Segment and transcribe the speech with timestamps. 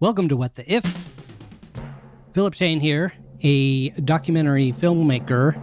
[0.00, 0.82] Welcome to What the If.
[2.32, 5.60] Philip Shane here, a documentary filmmaker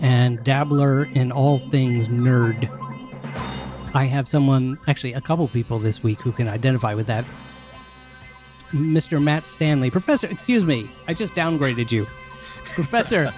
[0.00, 2.70] and dabbler in all things nerd.
[3.94, 7.26] I have someone, actually, a couple people this week who can identify with that.
[8.70, 9.22] Mr.
[9.22, 9.90] Matt Stanley.
[9.90, 12.06] Professor, excuse me, I just downgraded you.
[12.64, 13.24] Professor.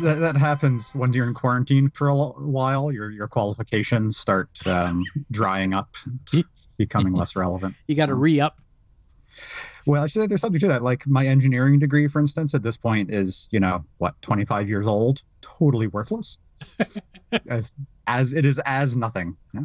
[0.00, 2.92] that, that happens when you're in quarantine for a while.
[2.92, 5.88] Your your qualifications start um, drying up,
[6.74, 7.74] becoming less relevant.
[7.86, 8.58] You got to re up.
[9.86, 10.82] Well, I should say there's something to that.
[10.82, 14.86] Like my engineering degree, for instance, at this point is you know what 25 years
[14.86, 16.38] old, totally worthless.
[17.48, 17.74] as
[18.06, 19.36] as it is as nothing.
[19.52, 19.62] Yeah.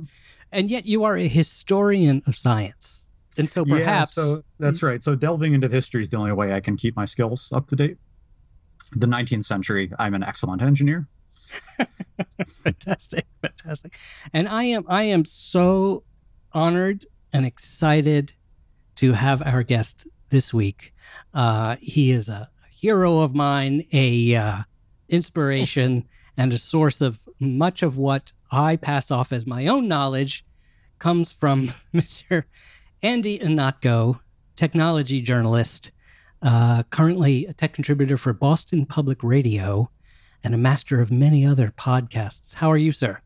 [0.52, 3.06] And yet you are a historian of science.
[3.38, 5.02] And so perhaps yeah, so that's right.
[5.02, 7.76] So delving into history is the only way I can keep my skills up to
[7.76, 7.98] date
[8.96, 11.08] the 19th century, I'm an excellent engineer.
[12.64, 13.98] fantastic, fantastic.
[14.34, 16.04] And I am I am so
[16.54, 18.34] honored and excited
[18.96, 20.94] to have our guest this week.
[21.34, 24.58] Uh, he is a hero of mine, a uh,
[25.08, 30.46] inspiration, and a source of much of what I pass off as my own knowledge
[30.98, 32.44] comes from Mr.
[33.02, 34.20] Andy Ihnatko,
[34.56, 35.92] technology journalist
[36.42, 39.90] uh, currently a tech contributor for Boston Public Radio
[40.44, 42.56] and a master of many other podcasts.
[42.56, 43.22] How are you, sir?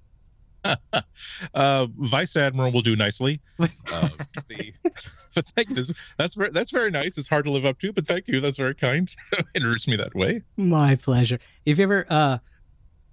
[1.53, 3.41] Uh, Vice Admiral will do nicely.
[3.91, 4.09] Uh,
[4.47, 4.73] the,
[5.35, 5.83] but thank you.
[6.17, 7.17] That's very, that's very nice.
[7.17, 8.39] It's hard to live up to, but thank you.
[8.39, 9.13] That's very kind.
[9.55, 10.41] Introduce me that way.
[10.57, 11.39] My pleasure.
[11.65, 12.39] If you ever, uh,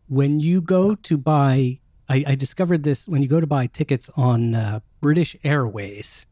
[0.08, 4.10] when you go to buy, I, I discovered this when you go to buy tickets
[4.16, 6.26] on uh, British Airways,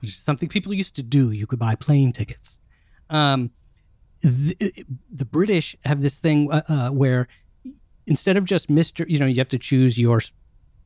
[0.00, 1.30] which is something people used to do.
[1.30, 2.58] You could buy plane tickets.
[3.10, 3.50] Um,
[4.22, 7.28] the, the, British have this thing uh, uh, where
[8.06, 10.20] instead of just Mister, you know, you have to choose your,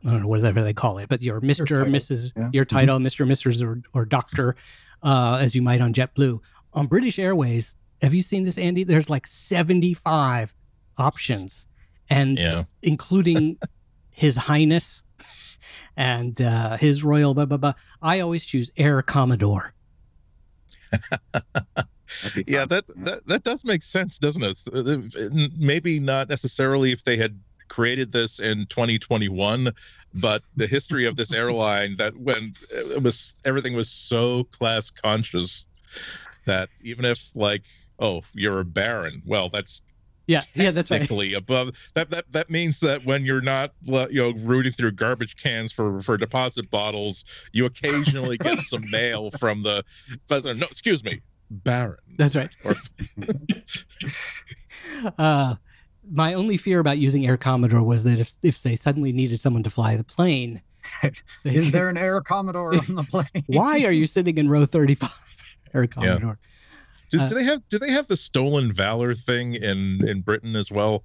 [0.07, 2.51] I don't know whatever they call it, but your Mister, Mrs, yeah.
[2.53, 3.05] your title, mm-hmm.
[3.05, 4.55] Mister, Mrs, or or Doctor,
[5.03, 6.41] uh, as you might on JetBlue.
[6.75, 8.85] On British Airways, have you seen this, Andy?
[8.85, 10.55] There's like 75
[10.97, 11.67] options,
[12.09, 12.65] and yeah.
[12.83, 13.59] including
[14.11, 15.05] His Highness
[15.97, 17.75] and uh, His Royal blah blah blah.
[18.01, 19.75] I always choose Air Commodore.
[22.47, 25.53] yeah, that, that that does make sense, doesn't it?
[25.59, 29.69] Maybe not necessarily if they had created this in 2021
[30.15, 35.67] but the history of this airline that when it was everything was so class conscious
[36.47, 37.63] that even if like
[37.99, 39.83] oh you're a baron well that's
[40.27, 41.39] yeah yeah that's technically right.
[41.39, 45.73] above that that that means that when you're not you know rooting through garbage cans
[45.73, 49.85] for for deposit bottles you occasionally get some mail from the
[50.27, 51.21] but no excuse me
[51.51, 51.99] Baron.
[52.17, 52.55] That's right.
[55.19, 55.55] uh,
[56.11, 59.63] my only fear about using Air Commodore was that if if they suddenly needed someone
[59.63, 60.63] to fly the plane,
[61.45, 63.27] is there an Air Commodore on the plane?
[63.47, 66.39] why are you sitting in row thirty five, Air Commodore?
[66.41, 66.45] Yeah.
[67.11, 70.57] Do, uh, do, they have do they have the stolen valor thing in in Britain
[70.57, 71.05] as well?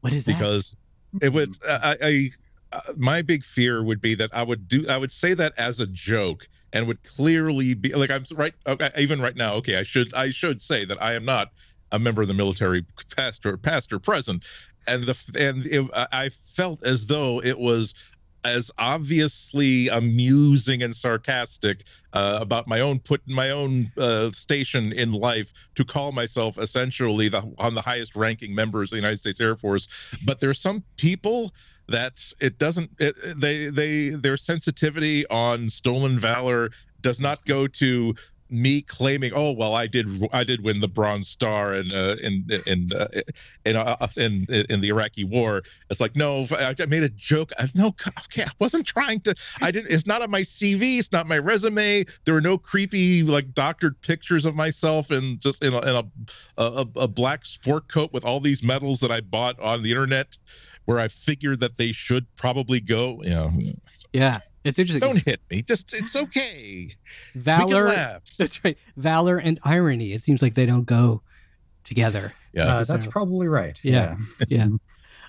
[0.00, 0.32] What is that?
[0.32, 0.76] Because
[1.22, 2.30] it would I, I
[2.72, 5.80] uh, my big fear would be that I would do I would say that as
[5.80, 9.84] a joke and would clearly be like I'm right okay, even right now okay I
[9.84, 11.48] should I should say that I am not
[11.92, 12.84] a member of the military
[13.16, 14.44] past or past or present
[14.88, 17.94] and the and it, I felt as though it was
[18.44, 25.12] as obviously amusing and sarcastic uh, about my own put my own uh, station in
[25.12, 29.40] life to call myself essentially the on the highest ranking members of the United States
[29.40, 29.88] Air Force.
[30.24, 31.52] But there's some people
[31.88, 36.70] that it doesn't it, they they their sensitivity on stolen valor
[37.00, 38.14] does not go to
[38.50, 42.46] me claiming, oh well, I did I did win the Bronze Star in uh, in
[42.66, 43.08] in uh,
[43.64, 45.62] in, uh, in, in the Iraqi War.
[45.90, 47.52] It's like no, I, made a joke.
[47.58, 47.88] I, no,
[48.24, 49.34] okay, I wasn't trying to.
[49.60, 49.92] I didn't.
[49.92, 50.98] It's not on my CV.
[50.98, 52.04] It's not my resume.
[52.24, 56.04] There were no creepy like doctored pictures of myself and just in a, in a,
[56.56, 60.36] a a black sport coat with all these medals that I bought on the internet
[60.86, 63.20] where I figured that they should probably go.
[63.22, 63.50] You know,
[64.12, 65.00] yeah, it's interesting.
[65.00, 65.62] Don't hit me.
[65.62, 66.90] Just it's okay.
[67.34, 68.20] Valor.
[68.38, 68.78] That's right.
[68.96, 70.12] Valor and irony.
[70.12, 71.22] It seems like they don't go
[71.84, 72.32] together.
[72.52, 73.78] Yeah, uh, that's probably right.
[73.82, 74.16] Yeah,
[74.48, 74.66] yeah.
[74.66, 74.68] yeah.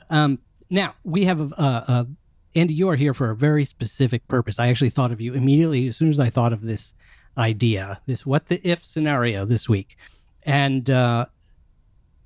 [0.09, 0.39] Um,
[0.69, 2.07] now we have a, a, a
[2.55, 2.73] Andy.
[2.73, 4.57] You are here for a very specific purpose.
[4.57, 6.95] I actually thought of you immediately as soon as I thought of this
[7.37, 9.97] idea, this what the if scenario this week,
[10.43, 11.25] and uh,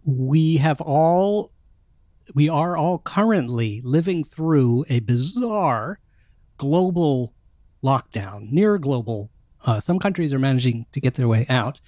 [0.06, 1.52] we have all
[2.34, 6.00] we are all currently living through a bizarre
[6.58, 7.34] global
[7.84, 9.30] lockdown, near global.
[9.66, 11.80] Uh, some countries are managing to get their way out,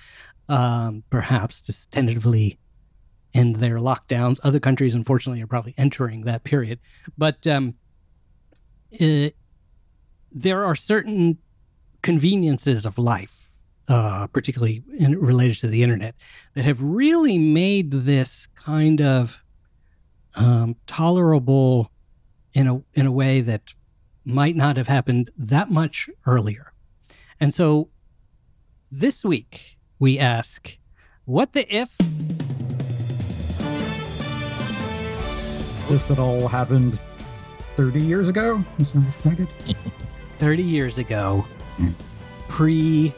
[0.47, 2.57] um, perhaps just tentatively
[3.33, 4.39] end their lockdowns.
[4.43, 6.79] Other countries, unfortunately, are probably entering that period.
[7.17, 7.75] But um,
[8.91, 9.35] it,
[10.31, 11.37] there are certain
[12.01, 13.45] conveniences of life
[13.87, 16.15] uh, particularly in, related to the internet,
[16.53, 19.43] that have really made this kind of
[20.35, 21.91] um, tolerable
[22.53, 23.73] in a in a way that
[24.25, 26.73] might not have happened that much earlier.
[27.39, 27.89] And so
[28.91, 30.77] this week we ask,
[31.25, 31.95] what the if?
[35.89, 36.99] This had all happened
[37.75, 38.63] 30 years ago.
[38.79, 39.47] Is that excited?
[40.39, 41.45] 30 years ago,
[41.77, 41.89] Hmm.
[42.47, 43.13] pre.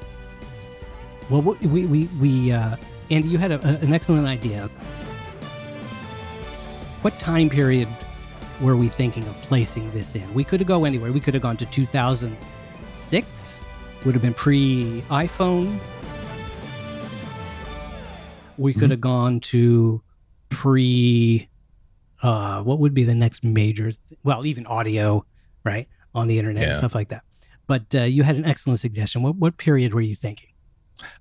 [1.30, 2.75] Well, we, we, we uh,
[3.12, 4.68] Andy, you had a- an excellent idea.
[7.01, 7.88] What time period
[8.62, 10.33] were we thinking of placing this in?
[10.33, 11.12] We could have go anywhere.
[11.12, 13.62] We could have gone to 2006,
[14.06, 15.80] would have been pre iPhone.
[18.57, 18.92] We could Mhm.
[18.92, 20.01] have gone to
[20.50, 21.48] pre.
[22.24, 23.92] Uh, what would be the next major?
[23.92, 25.24] Th- well, even audio,
[25.63, 27.24] right, on the internet and stuff like that.
[27.68, 29.21] But uh, you had an excellent suggestion.
[29.21, 30.50] What what period were you thinking?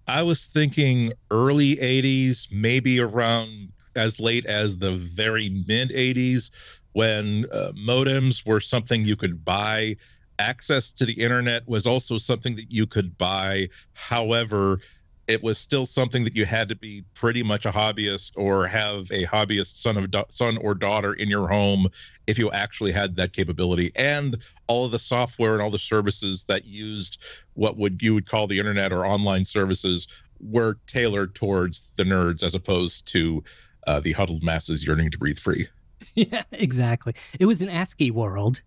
[0.08, 6.50] I was thinking early 80s, maybe around as late as the very mid 80s
[6.96, 9.94] when uh, modems were something you could buy.
[10.38, 13.68] Access to the internet was also something that you could buy.
[13.92, 14.80] However,
[15.26, 19.10] it was still something that you had to be pretty much a hobbyist or have
[19.10, 21.86] a hobbyist son of son or daughter in your home
[22.26, 26.44] if you actually had that capability and all of the software and all the services
[26.44, 27.22] that used
[27.52, 30.08] what would you would call the internet or online services
[30.40, 33.44] were tailored towards the nerds as opposed to
[33.86, 35.66] uh, the huddled masses yearning to breathe free.
[36.14, 37.14] yeah, exactly.
[37.38, 38.62] It was an ASCII world.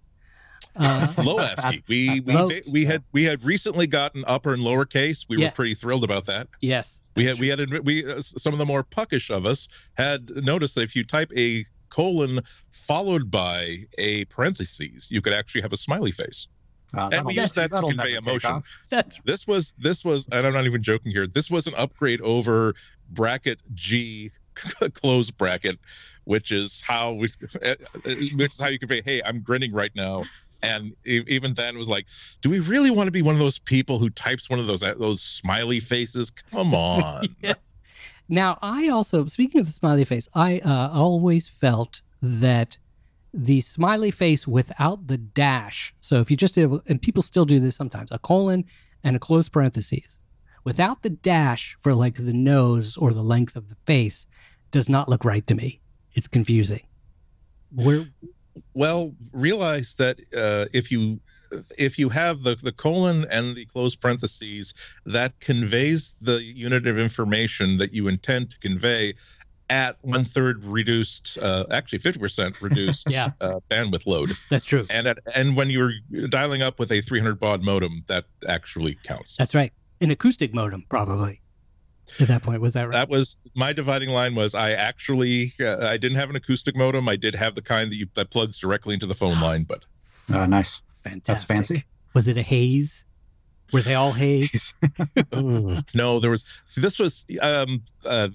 [0.76, 1.84] Uh, Low ASCII.
[1.88, 5.26] We we, Low- we had we had recently gotten upper and lower case.
[5.30, 5.48] We Yeah.
[5.48, 6.48] were pretty thrilled about that.
[6.62, 9.68] yes, We that's had we had we uh, some of the more puckish of us
[9.96, 12.40] had noticed that if you type a colon
[12.72, 16.48] followed by a parentheses, you could actually have a smiley face.
[16.96, 18.52] Uh, And we use that to convey emotion.
[18.52, 18.66] off.
[18.90, 22.20] that's this was this was and i'm not even joking here this was an upgrade
[22.22, 22.74] over
[23.12, 24.32] bracket g
[24.94, 25.80] close bracket
[26.26, 27.28] which is how we
[28.04, 30.24] which is how you convey hey i'm grinning right now
[30.62, 32.06] and even then was like
[32.42, 34.84] do we really want to be one of those people who types one of those
[34.84, 37.56] uh, those smiley faces come on yes.
[38.32, 42.78] Now, I also, speaking of the smiley face, I uh, always felt that
[43.34, 45.96] the smiley face without the dash.
[46.00, 48.66] So if you just did, and people still do this sometimes, a colon
[49.04, 50.20] and a close parentheses,
[50.64, 54.28] without the dash for like the nose or the length of the face,
[54.72, 55.80] does not look right to me.
[56.14, 56.82] It's confusing.
[57.74, 58.04] Where
[58.74, 61.20] well realize that uh, if you
[61.78, 64.74] if you have the, the colon and the close parentheses
[65.06, 69.14] that conveys the unit of information that you intend to convey
[69.72, 73.32] at one third reduced uh, actually 50% reduced Yeah.
[73.40, 74.86] uh, bandwidth load that's true.
[74.90, 75.94] and at, and when you're
[76.30, 79.72] dialing up with a 300 baud modem that actually counts That's right.
[80.02, 81.42] An acoustic modem, probably.
[82.20, 82.92] At that point, was that right?
[82.94, 87.08] that was my dividing line was i actually uh, i didn't have an acoustic modem
[87.10, 89.86] i did have the kind that you that plugs directly into the phone line but
[90.34, 90.82] Uh, nice.
[91.04, 91.26] Fantastic.
[91.26, 91.86] That's fancy.
[92.14, 93.06] Was it a Hayes?
[93.72, 94.74] Were they all Hayes?
[95.94, 96.44] no, there was.
[96.68, 97.26] See, this was.
[97.42, 98.30] Um, uh,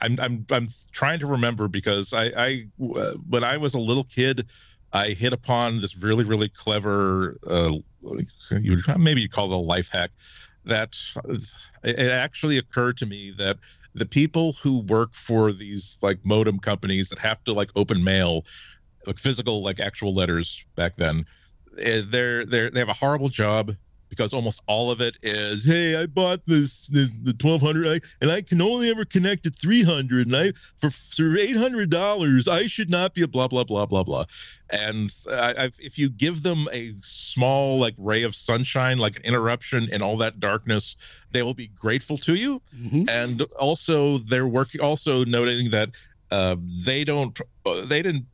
[0.00, 4.04] I'm I'm I'm trying to remember because I I uh, when I was a little
[4.04, 4.46] kid,
[4.92, 7.36] I hit upon this really really clever.
[7.46, 7.78] Uh,
[8.50, 10.10] you maybe you call it a life hack.
[10.68, 10.96] That
[11.82, 13.58] it actually occurred to me that
[13.94, 18.44] the people who work for these like modem companies that have to like open mail,
[19.06, 21.24] like physical like actual letters back then,
[21.78, 23.74] eh, they're they're they have a horrible job
[24.08, 28.40] because almost all of it is hey i bought this, this the 1200 and i
[28.40, 33.14] can only ever connect to 300 and i for, for 800 dollars i should not
[33.14, 34.24] be a blah blah blah blah blah
[34.70, 39.22] and I, I've, if you give them a small like ray of sunshine like an
[39.22, 40.96] interruption in all that darkness
[41.30, 43.08] they will be grateful to you Mhm.
[43.08, 45.90] and also they're working also noting that
[46.30, 48.26] uh, they don't uh, they didn't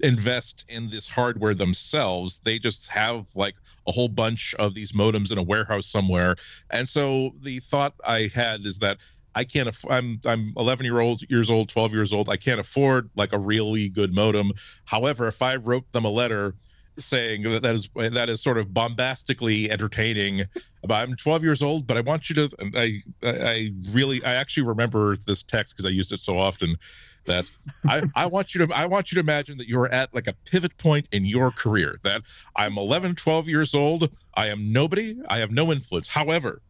[0.00, 2.40] invest in this hardware themselves.
[2.44, 3.54] They just have like
[3.86, 6.36] a whole bunch of these modems in a warehouse somewhere.
[6.70, 8.98] And so the thought i had is that
[9.34, 12.28] i can't aff- i'm i'm 11 year old years old 12 years old.
[12.28, 14.52] I can't afford like a really good modem.
[14.84, 16.54] However if i wrote them a letter
[16.98, 20.44] saying that that is that is sort of bombastically entertaining
[20.90, 25.16] i'm 12 years old but i want you to i I really i actually remember
[25.26, 26.76] this text because i used it so often
[27.24, 27.44] that
[27.88, 30.34] I, I want you to I want you to imagine that you're at like a
[30.44, 32.22] pivot point in your career that
[32.56, 36.60] I'm 11 12 years old I am nobody I have no influence however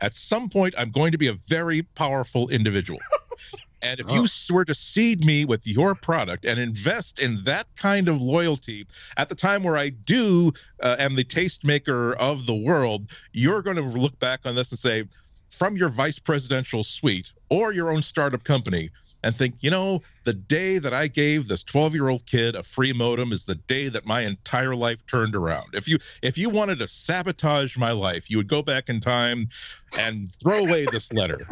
[0.00, 3.00] at some point I'm going to be a very powerful individual
[3.82, 4.54] and if you Oh.
[4.54, 8.86] were to seed me with your product and invest in that kind of loyalty
[9.16, 13.76] at the time where I do uh, am the tastemaker of the world you're going
[13.76, 15.04] to look back on this and say
[15.50, 18.90] from your vice presidential suite or your own startup company
[19.22, 22.62] and think, you know, the day that I gave this 12 year old kid a
[22.62, 25.74] free modem is the day that my entire life turned around.
[25.74, 29.48] If you if you wanted to sabotage my life, you would go back in time
[29.98, 31.46] and throw away this letter.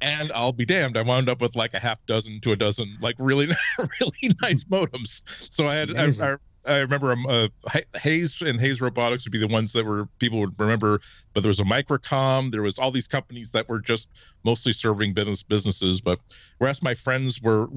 [0.00, 2.96] and I'll be damned, I wound up with like a half dozen to a dozen
[3.00, 5.22] like really really nice modems.
[5.52, 6.36] So I had I, I,
[6.66, 7.48] I remember um, uh,
[7.96, 11.00] Hayes and Hayes Robotics would be the ones that were people would remember,
[11.32, 12.50] but there was a Microcom.
[12.52, 14.08] There was all these companies that were just
[14.44, 16.00] mostly serving business businesses.
[16.00, 16.20] But
[16.58, 17.68] whereas my friends were,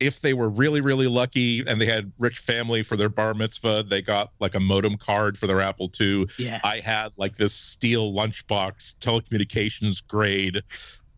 [0.00, 3.84] if they were really really lucky and they had rich family for their bar mitzvah,
[3.88, 6.26] they got like a modem card for their Apple II.
[6.38, 6.60] Yeah.
[6.64, 10.62] I had like this steel lunchbox telecommunications grade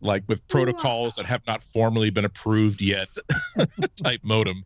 [0.01, 3.07] like with protocols that have not formally been approved yet
[3.95, 4.65] type modem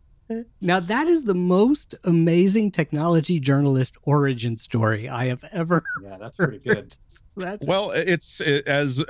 [0.61, 5.83] now that is the most amazing technology journalist origin story I have ever.
[6.03, 6.95] Yeah, that's pretty good.
[7.37, 9.03] That's well, it's it, as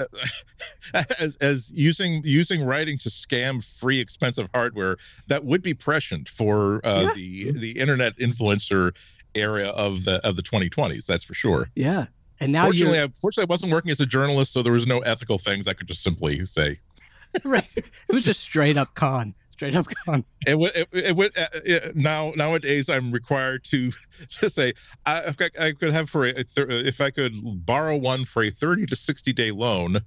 [1.20, 6.82] as as using using writing to scam free expensive hardware that would be prescient for
[6.84, 7.14] uh, yeah.
[7.14, 8.96] the the internet influencer
[9.36, 11.06] area of the of the 2020s.
[11.06, 11.70] That's for sure.
[11.76, 12.08] Yeah,
[12.40, 15.00] and now fortunately, I, fortunately, I wasn't working as a journalist, so there was no
[15.00, 16.80] ethical things I could just simply say.
[17.44, 20.24] right, it was just straight up con straight up con.
[20.46, 20.76] It would.
[20.76, 21.38] It, it would.
[21.38, 23.92] Uh, it, now nowadays, I'm required to
[24.28, 24.74] just say
[25.06, 27.36] I, I could have for a, if I could
[27.66, 30.00] borrow one for a 30 to 60 day loan.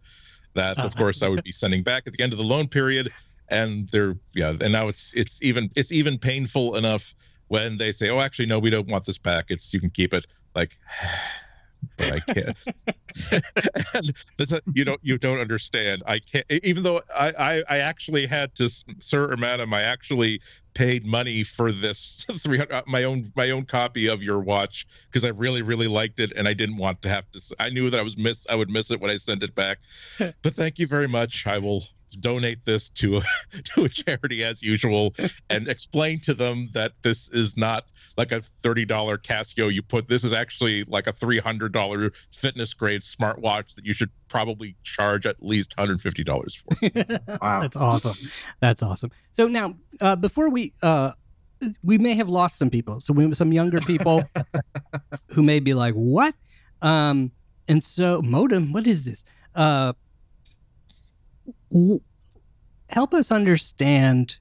[0.54, 2.68] That of uh course I would be sending back at the end of the loan
[2.68, 3.10] period,
[3.48, 4.54] and they're yeah.
[4.60, 7.14] And now it's it's even it's even painful enough
[7.48, 9.46] when they say, oh, actually no, we don't want this back.
[9.48, 10.26] It's you can keep it.
[10.54, 10.76] Like
[11.98, 12.56] but I can't.
[13.94, 16.02] and that's a, you don't you don't understand.
[16.06, 16.46] I can't.
[16.50, 20.40] Even though I I, I actually had to, sir or madam, I actually
[20.74, 25.24] paid money for this 300 uh, my own my own copy of your watch because
[25.24, 27.40] I really really liked it and I didn't want to have to.
[27.58, 29.78] I knew that I was miss I would miss it when I sent it back.
[30.18, 31.46] but thank you very much.
[31.46, 31.82] I will
[32.16, 33.22] donate this to a
[33.64, 35.14] to a charity as usual
[35.50, 37.84] and explain to them that this is not
[38.16, 43.74] like a $30 Casio you put this is actually like a $300 fitness grade smartwatch
[43.74, 47.38] that you should probably charge at least $150 for.
[47.42, 47.60] wow.
[47.60, 48.16] That's awesome.
[48.60, 49.10] That's awesome.
[49.32, 51.12] So now uh, before we uh,
[51.82, 53.00] we may have lost some people.
[53.00, 54.22] So we some younger people
[55.34, 56.34] who may be like, "What?"
[56.82, 57.32] Um,
[57.66, 59.24] and so modem, what is this?
[59.54, 59.92] Uh,
[62.90, 64.38] help us understand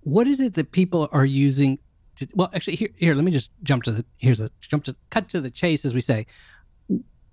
[0.00, 1.78] what is it that people are using
[2.16, 4.94] to, well actually here here let me just jump to the here's a jump to
[5.10, 6.26] cut to the chase as we say.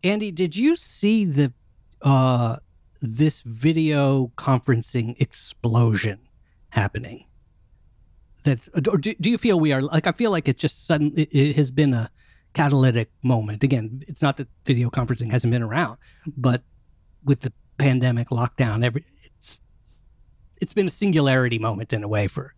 [0.03, 1.53] Andy did you see the
[2.01, 2.57] uh
[3.01, 6.19] this video conferencing explosion
[6.69, 7.25] happening?
[8.43, 11.11] That's or do, do you feel we are like i feel like it just sudden
[11.15, 12.09] it, it has been a
[12.53, 13.63] catalytic moment.
[13.63, 15.97] Again it's not that video conferencing hasn't been around
[16.35, 16.63] but
[17.23, 18.85] with the pandemic lockdown.
[18.85, 19.03] Every
[19.35, 19.59] it's
[20.61, 22.53] it's been a singularity moment in a way for.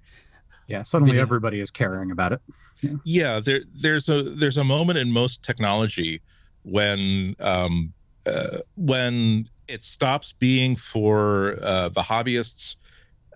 [0.68, 1.24] Yeah, suddenly video.
[1.24, 2.42] everybody is caring about it.
[2.82, 2.92] Yeah.
[3.06, 6.22] yeah, there there's a there's a moment in most technology
[6.64, 7.94] when um,
[8.26, 12.76] uh, when it stops being for uh, the hobbyists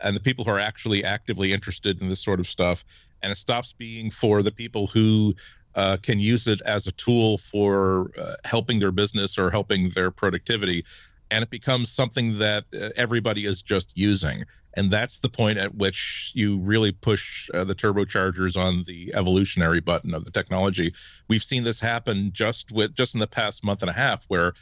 [0.01, 2.83] and the people who are actually actively interested in this sort of stuff,
[3.21, 5.33] and it stops being for the people who
[5.75, 10.11] uh, can use it as a tool for uh, helping their business or helping their
[10.11, 10.83] productivity
[11.31, 14.43] and it becomes something that uh, everybody is just using.
[14.75, 19.79] And that's the point at which you really push uh, the turbochargers on the evolutionary
[19.79, 20.93] button of the technology.
[21.27, 24.53] We've seen this happen just with just in the past month and a half where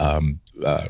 [0.00, 0.86] um, uh,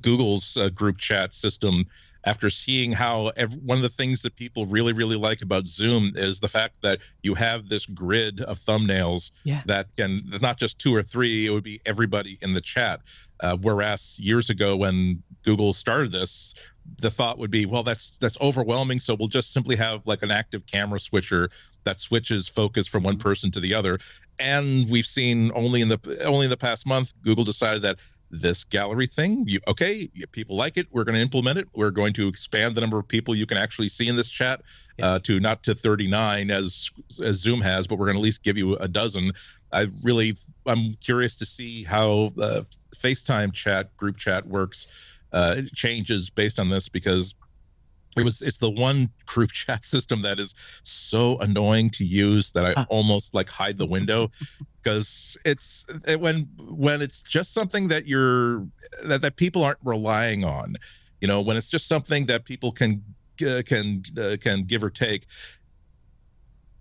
[0.00, 1.84] google's uh, group chat system
[2.28, 6.12] after seeing how every, one of the things that people really really like about zoom
[6.14, 9.62] is the fact that you have this grid of thumbnails yeah.
[9.64, 13.00] that can it's not just two or three it would be everybody in the chat
[13.40, 16.54] uh, whereas years ago when google started this
[16.98, 20.30] the thought would be well that's that's overwhelming so we'll just simply have like an
[20.30, 21.48] active camera switcher
[21.84, 23.22] that switches focus from one mm-hmm.
[23.22, 23.98] person to the other
[24.38, 27.98] and we've seen only in the only in the past month google decided that
[28.30, 29.44] this gallery thing.
[29.46, 30.08] You okay?
[30.32, 30.86] People like it.
[30.90, 31.68] We're going to implement it.
[31.74, 34.62] We're going to expand the number of people you can actually see in this chat
[35.02, 36.90] uh, to not to 39 as
[37.22, 39.32] as Zoom has, but we're going to at least give you a dozen.
[39.72, 42.62] I really, I'm curious to see how uh,
[42.96, 44.86] FaceTime chat, group chat works,
[45.32, 47.34] uh, changes based on this because
[48.16, 52.64] it was it's the one group chat system that is so annoying to use that
[52.64, 54.30] I almost like hide the window
[54.82, 58.66] because it's it, when when it's just something that you're
[59.04, 60.76] that, that people aren't relying on
[61.20, 63.02] you know when it's just something that people can
[63.46, 65.26] uh, can uh, can give or take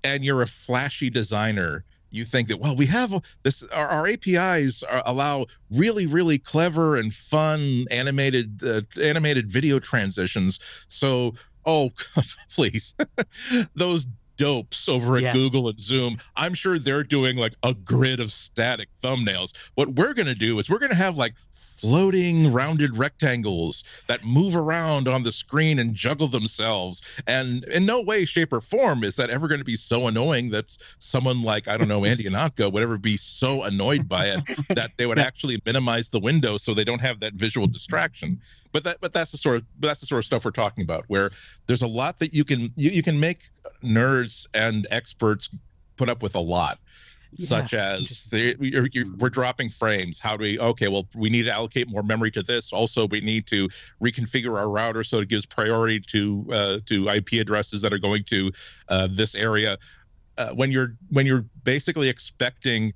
[0.03, 1.83] and you're a flashy designer
[2.17, 5.45] you think that well we have this our, our apis are, allow
[5.75, 11.33] really really clever and fun animated uh, animated video transitions so
[11.65, 11.91] oh
[12.49, 12.95] please
[13.75, 14.07] those
[14.37, 15.33] dopes over at yeah.
[15.33, 19.53] Google and Zoom, I'm sure they're doing like a grid of static thumbnails.
[19.75, 21.33] What we're going to do is we're going to have like
[21.77, 27.01] floating rounded rectangles that move around on the screen and juggle themselves.
[27.27, 30.49] And in no way, shape, or form is that ever going to be so annoying
[30.51, 34.41] that someone like, I don't know, Andy Ihnatko would ever be so annoyed by it
[34.69, 38.41] that they would actually minimize the window so they don't have that visual distraction.
[38.71, 41.05] But that but that's the sort of that's the sort of stuff we're talking about
[41.07, 41.31] where
[41.67, 43.49] there's a lot that you can you, you can make
[43.83, 45.49] nerds and experts
[45.95, 46.79] put up with a lot
[47.35, 50.19] such as the, you're, you're, we're dropping frames.
[50.19, 50.59] How do we?
[50.59, 52.71] Okay, well, we need to allocate more memory to this.
[52.71, 53.69] Also, we need to
[54.01, 58.23] reconfigure our router so it gives priority to uh, to IP addresses that are going
[58.25, 58.51] to
[58.89, 59.77] uh, this area.
[60.37, 62.93] Uh, when you're when you're basically expecting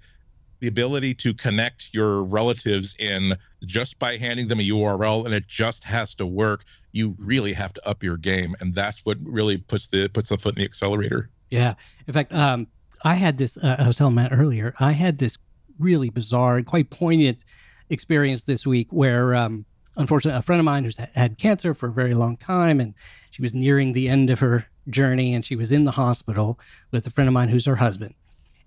[0.59, 3.35] the ability to connect your relatives in
[3.65, 7.73] just by handing them a URL and it just has to work, you really have
[7.73, 10.65] to up your game, and that's what really puts the puts the foot in the
[10.65, 11.29] accelerator.
[11.49, 11.75] Yeah.
[12.07, 12.67] In fact, um,
[13.03, 15.37] I had this, uh, I was telling Matt earlier, I had this
[15.79, 17.43] really bizarre and quite poignant
[17.89, 19.65] experience this week where, um,
[19.97, 22.93] unfortunately, a friend of mine who's had cancer for a very long time and
[23.31, 26.59] she was nearing the end of her journey and she was in the hospital
[26.91, 28.13] with a friend of mine who's her husband.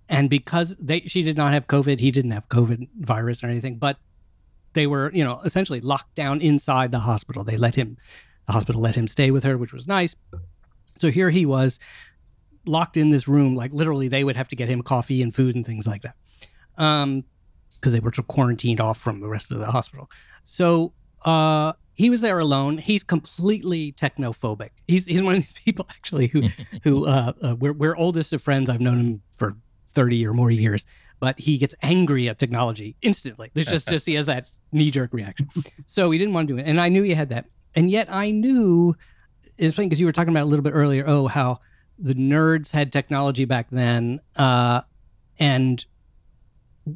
[0.09, 3.79] And because they, she did not have COVID, he didn't have COVID virus or anything,
[3.79, 3.99] but
[4.75, 7.45] they were, you know, essentially locked down inside the hospital.
[7.45, 7.97] They let him,
[8.47, 10.15] the hospital let him stay with her, which was nice.
[10.99, 11.81] So here he was
[12.67, 13.55] locked in this room.
[13.55, 16.17] Like literally, they would have to get him coffee and food and things like that,
[16.77, 17.25] um,
[17.75, 20.11] because they were quarantined off from the rest of the hospital.
[20.43, 20.93] So
[21.25, 22.79] uh, he was there alone.
[22.79, 24.71] He's completely technophobic.
[24.87, 26.49] He's he's one of these people actually who
[26.83, 28.69] who uh, uh, we're we're oldest of friends.
[28.69, 29.57] I've known him for
[29.91, 30.85] thirty or more years,
[31.21, 33.51] but he gets angry at technology instantly.
[33.55, 35.49] It's just just he has that knee jerk reaction.
[35.87, 38.09] So he didn't want to do it, and I knew he had that, and yet
[38.11, 38.97] I knew
[39.57, 41.05] it's funny because you were talking about a little bit earlier.
[41.07, 41.61] Oh, how
[41.99, 44.83] the nerds had technology back then, uh,
[45.39, 45.85] and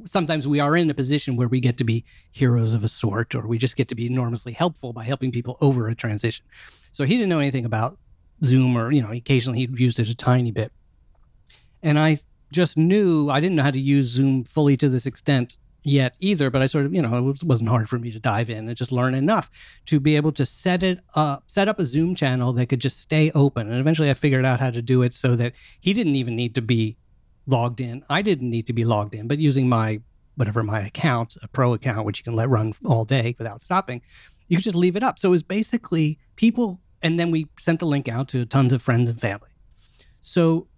[0.04, 3.34] sometimes we are in a position where we get to be heroes of a sort,
[3.34, 6.44] or we just get to be enormously helpful by helping people over a transition.
[6.92, 7.98] So he didn't know anything about
[8.44, 10.72] Zoom, or you know, occasionally he'd used it a tiny bit,
[11.82, 12.18] and I
[12.52, 16.50] just knew I didn't know how to use Zoom fully to this extent yet either,
[16.50, 18.76] but I sort of, you know, it wasn't hard for me to dive in and
[18.76, 19.50] just learn enough
[19.86, 23.00] to be able to set it up, set up a Zoom channel that could just
[23.00, 23.70] stay open.
[23.70, 26.54] And eventually I figured out how to do it so that he didn't even need
[26.56, 26.96] to be
[27.46, 28.04] logged in.
[28.08, 30.00] I didn't need to be logged in, but using my,
[30.34, 34.02] whatever my account, a pro account, which you can let run all day without stopping,
[34.48, 35.18] you could just leave it up.
[35.18, 38.82] So it was basically people, and then we sent the link out to tons of
[38.82, 39.50] friends and family.
[40.20, 40.68] So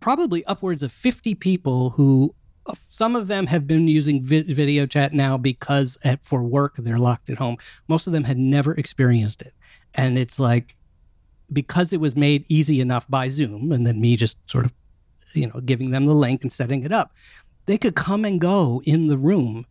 [0.00, 2.34] probably upwards of 50 people who
[2.74, 6.98] some of them have been using vi- video chat now because at, for work they're
[6.98, 7.56] locked at home.
[7.86, 9.54] Most of them had never experienced it.
[9.94, 10.76] And it's like,
[11.52, 14.72] because it was made easy enough by Zoom and then me just sort of,
[15.32, 17.12] you know, giving them the link and setting it up,
[17.66, 19.66] they could come and go in the room.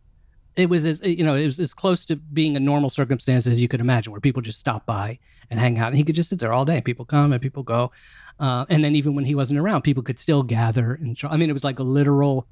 [0.56, 3.60] It was as, you know, it was as close to being a normal circumstance as
[3.60, 5.18] you could imagine where people just stop by
[5.50, 5.88] and hang out.
[5.88, 6.80] And he could just sit there all day.
[6.80, 7.92] People come and people go.
[8.40, 11.30] Uh, and then even when he wasn't around, people could still gather and try.
[11.30, 12.46] I mean, it was like a literal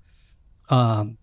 [0.69, 1.19] um,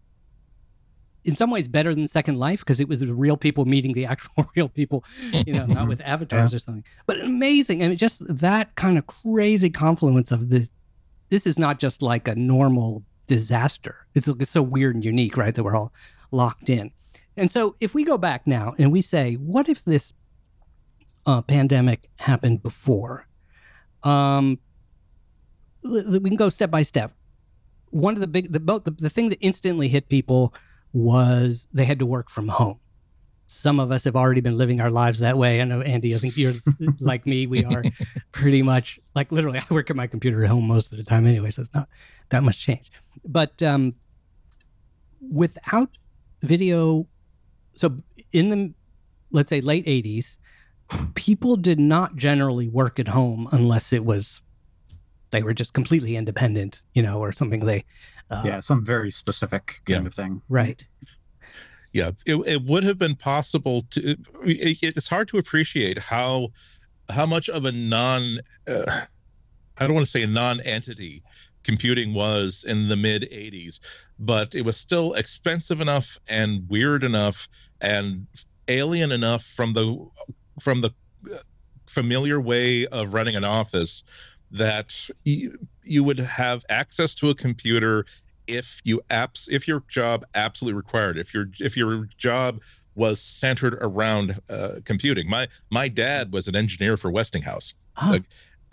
[1.25, 4.05] in some ways better than Second Life because it was the real people meeting the
[4.13, 5.03] actual real people,
[5.45, 6.57] you know, not with avatars yeah.
[6.57, 6.83] or something.
[7.05, 7.83] But amazing.
[7.83, 10.69] I mean, just that kind of crazy confluence of this.
[11.29, 14.05] This is not just like a normal disaster.
[14.13, 15.55] It's, it's so weird and unique, right?
[15.55, 15.91] That we're all
[16.31, 16.91] locked in.
[17.35, 20.13] And so if we go back now and we say, what if this
[21.25, 23.27] uh, pandemic happened before?
[24.03, 24.59] Um,
[25.83, 27.13] we can go step by step
[27.93, 30.53] one of the big the, the the thing that instantly hit people
[30.91, 32.79] was they had to work from home.
[33.45, 35.61] Some of us have already been living our lives that way.
[35.61, 36.15] I know Andy.
[36.15, 36.53] I think you're
[36.99, 37.45] like me.
[37.45, 37.83] We are
[38.31, 39.59] pretty much like literally.
[39.59, 41.87] I work at my computer at home most of the time anyway, so it's not
[42.29, 42.91] that much change.
[43.23, 43.93] But um,
[45.31, 45.97] without
[46.41, 47.07] video,
[47.75, 47.97] so
[48.31, 48.73] in the
[49.31, 50.39] let's say late '80s,
[51.13, 54.41] people did not generally work at home unless it was
[55.33, 57.83] they were just completely independent, you know, or something they.
[58.29, 60.07] Uh, yeah, some very specific kind yeah.
[60.07, 60.41] of thing.
[60.47, 60.87] Right.
[61.91, 64.11] Yeah, it, it would have been possible to.
[64.11, 64.19] It,
[64.81, 66.49] it's hard to appreciate how
[67.09, 68.39] how much of a non.
[68.67, 69.01] Uh,
[69.77, 71.23] I don't want to say a non-entity
[71.63, 73.79] computing was in the mid 80s,
[74.19, 77.47] but it was still expensive enough and weird enough
[77.81, 78.27] and
[78.67, 80.07] alien enough from the
[80.61, 80.91] from the
[81.31, 81.37] uh,
[81.87, 84.03] familiar way of running an office
[84.53, 88.05] that you, you would have access to a computer
[88.47, 92.61] if you apps if your job absolutely required if your if your job
[92.95, 95.29] was centered around uh, computing.
[95.29, 97.73] My my dad was an engineer for westinghouse.
[97.95, 98.25] Ah, Like,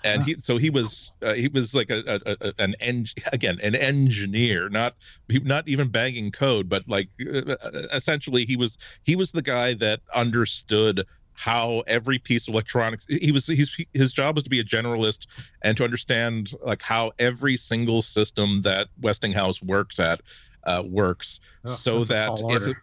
[0.03, 3.59] and he so he was uh, he was like a, a, a an en- again
[3.63, 4.97] an engineer not
[5.45, 7.57] not even banging code but like uh,
[7.93, 11.05] essentially he was he was the guy that understood
[11.41, 15.27] how every piece of electronics he was he's his job was to be a generalist
[15.63, 20.21] and to understand like how every single system that Westinghouse works at
[20.65, 22.77] uh, works Oh, so that if it,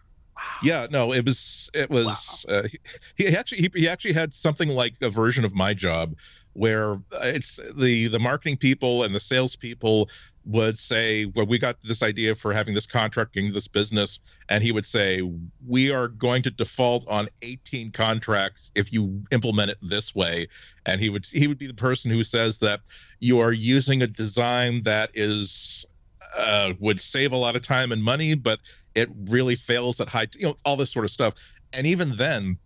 [0.62, 2.62] yeah no it was it was uh,
[3.16, 6.14] he, he actually he, he actually had something like a version of my job
[6.54, 10.08] where uh, it's the the marketing people and the sales people
[10.48, 14.62] would say well we got this idea for having this contract getting this business and
[14.64, 15.20] he would say
[15.66, 20.48] we are going to default on 18 contracts if you implement it this way
[20.86, 22.80] and he would he would be the person who says that
[23.20, 25.84] you are using a design that is
[26.38, 28.58] uh, would save a lot of time and money but
[28.94, 31.34] it really fails at high you know all this sort of stuff
[31.74, 32.56] and even then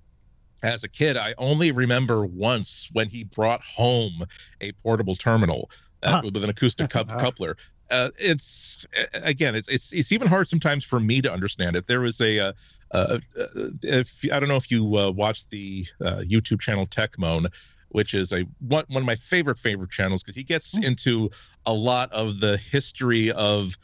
[0.63, 4.23] as a kid i only remember once when he brought home
[4.61, 5.69] a portable terminal
[6.05, 6.23] uh, Huh.
[6.25, 7.05] with an acoustic Ah.
[7.19, 7.57] coupler
[7.93, 12.01] uh, it's again it's, it's it's even hard sometimes for me to understand it there
[12.01, 12.53] was a uh,
[12.93, 13.47] uh, uh,
[13.83, 17.47] if i don't know if you uh, watch the uh, youtube channel techmoan
[17.91, 20.85] which is a one, one of my favorite favorite channels because he gets Mm.
[20.85, 21.31] into
[21.67, 23.77] a lot of the history of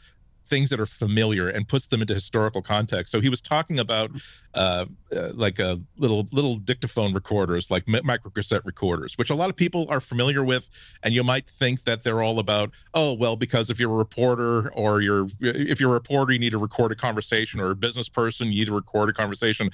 [0.49, 3.11] things that are familiar and puts them into historical context.
[3.11, 4.11] So he was talking about
[4.55, 4.85] uh,
[5.15, 9.55] uh, like a little little dictaphone recorders, like mi- microcassette recorders, which a lot of
[9.55, 10.69] people are familiar with,
[11.03, 14.71] and you might think that they're all about oh well because if you're a reporter
[14.73, 18.09] or you're if you're a reporter you need to record a conversation or a business
[18.09, 19.69] person you need to record a conversation,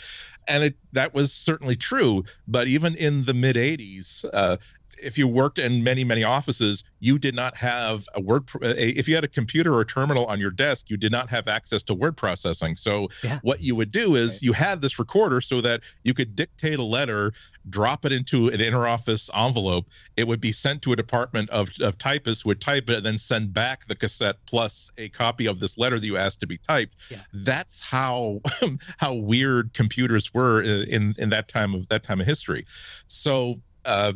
[0.47, 2.23] and it that was certainly true.
[2.47, 4.25] But even in the mid '80s.
[4.33, 4.57] Uh,
[5.01, 9.07] if you worked in many many offices you did not have a word a, if
[9.07, 11.93] you had a computer or terminal on your desk you did not have access to
[11.93, 13.39] word processing so Yeah.
[13.43, 14.41] what you would do is Right.
[14.43, 17.33] you had this recorder so that you could dictate a letter
[17.69, 21.97] drop it into an interoffice envelope it would be sent to a department of, of
[21.97, 25.59] typists who would type it and then send back the cassette plus a copy of
[25.59, 27.21] this letter that you asked to be typed Yeah.
[27.33, 28.41] that's how
[28.97, 32.65] how weird computers were in in that time of that time of history
[33.07, 34.13] so uh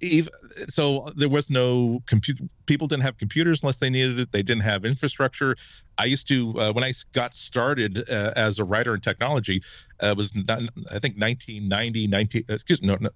[0.00, 0.32] even,
[0.68, 4.32] so there was no computer people didn't have computers unless they needed it.
[4.32, 5.56] They didn't have infrastructure.
[5.98, 9.60] I used to uh, when i got started uh, as a writer in technology
[10.02, 13.10] uh, it was not, i think 1990 19 excuse me no, no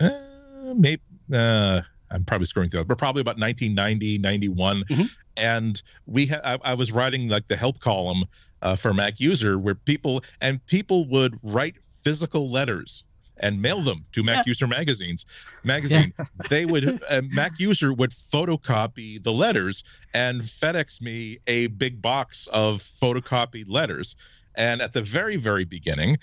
[0.00, 5.08] uh, maybe uh, i'm probably screwing through it but probably about 1990 91 Mhm.
[5.36, 8.24] and we ha- I, I was writing like the help column
[8.62, 13.04] uh, for mac user where people and people would write physical letters
[13.42, 15.26] and mail them to Mac User magazines.
[15.64, 16.12] Magazine.
[16.48, 22.46] They would uh, Mac User would photocopy the letters and FedEx me a big box
[22.48, 24.16] of photocopied letters.
[24.54, 26.18] And at the very very beginning,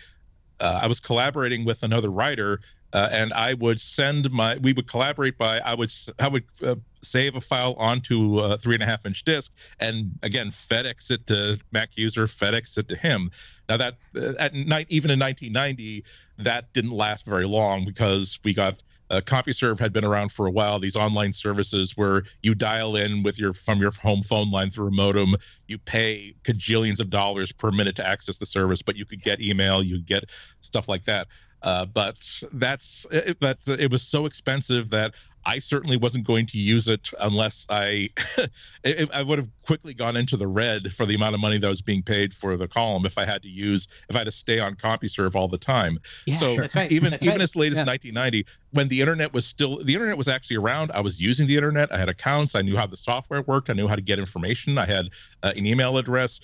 [0.60, 2.60] uh, I was collaborating with another writer,
[2.94, 4.58] uh, and I would send my.
[4.58, 5.60] We would collaborate by.
[5.60, 9.24] I would I would uh, save a file onto a three and a half inch
[9.24, 13.32] disk, and again FedEx it to Mac user, FedEx it to him.
[13.68, 16.04] Now that uh, at night, even in 1990,
[16.40, 18.82] that didn't last very long because we got.
[19.12, 20.78] Uh, CompuServe had been around for a while.
[20.78, 24.90] These online services where you dial in with your from your home phone line through
[24.90, 25.36] a modem,
[25.68, 29.42] you pay cajillions of dollars per minute to access the service, but you could get
[29.42, 30.30] email, you get
[30.62, 31.28] stuff like that.
[31.64, 32.16] Uh, but
[32.54, 35.16] that's it, but it was so expensive that
[35.50, 38.10] I certainly wasn't going to use it unless I
[38.84, 41.68] it, I would have quickly gone into the red for the amount of money that
[41.68, 44.32] was being paid for the column if I had to use if I had to
[44.32, 45.98] stay on CompuServe all the time.
[46.28, 46.92] Yeah, so right.
[46.92, 47.42] even That's even right.
[47.42, 47.86] as late as Yeah.
[47.86, 51.56] 1990 when the internet was still the internet was actually around i was using the
[51.56, 54.20] internet i had accounts i knew how the software worked i knew how to get
[54.20, 55.06] information i had
[55.44, 56.40] uh, an email address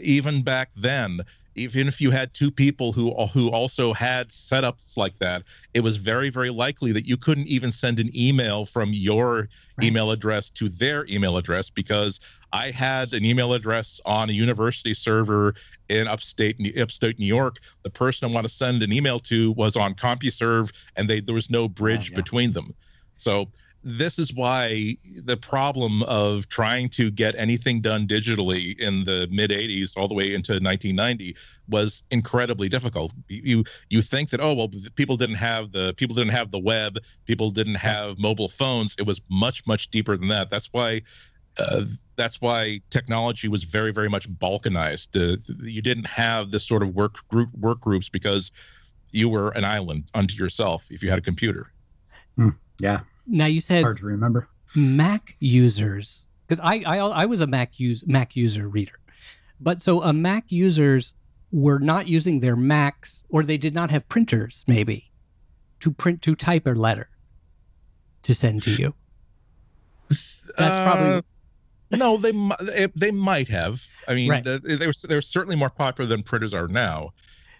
[0.00, 1.20] even back then
[1.56, 5.42] even if you had two people who who also had setups like that
[5.74, 9.88] it was very very likely that you couldn't even send an email from your Right.
[9.88, 12.18] email address to their email address because
[12.54, 15.54] I had an email address on a university server
[15.90, 17.58] in upstate upstate New York.
[17.82, 21.34] The person I want to send an email to was on CompuServe, and they there
[21.34, 22.16] was no oh, bridge yeah.
[22.16, 22.74] between them.
[23.18, 23.50] So
[23.88, 29.52] this is why the problem of trying to get anything done digitally in the mid
[29.52, 31.36] 80s all the way into 1990
[31.68, 33.12] was incredibly difficult.
[33.28, 36.98] You you think that oh well people didn't have the people didn't have the web
[37.26, 38.96] people didn't have mobile phones.
[38.98, 40.50] It was much much deeper than that.
[40.50, 41.02] That's why
[41.56, 41.84] uh,
[42.16, 45.14] that's why technology was very very much balkanized.
[45.14, 48.50] Uh, you didn't have this sort of work group work groups because
[49.12, 51.70] you were an island unto yourself if you had a computer.
[52.80, 54.48] Yeah, Now you said hard to remember.
[54.74, 58.98] Mac users because I, I I was a Mac use Mac user reader,
[59.60, 61.14] but so a Mac users
[61.52, 65.10] were not using their Macs or they did not have printers maybe
[65.80, 67.08] to print to type a letter
[68.22, 68.94] to send to you.
[70.08, 71.22] That's probably Uh,
[71.96, 73.80] no, they mi- they might have.
[74.08, 74.46] I mean, Right.
[74.46, 77.10] uh, they were they're certainly more popular than printers are now,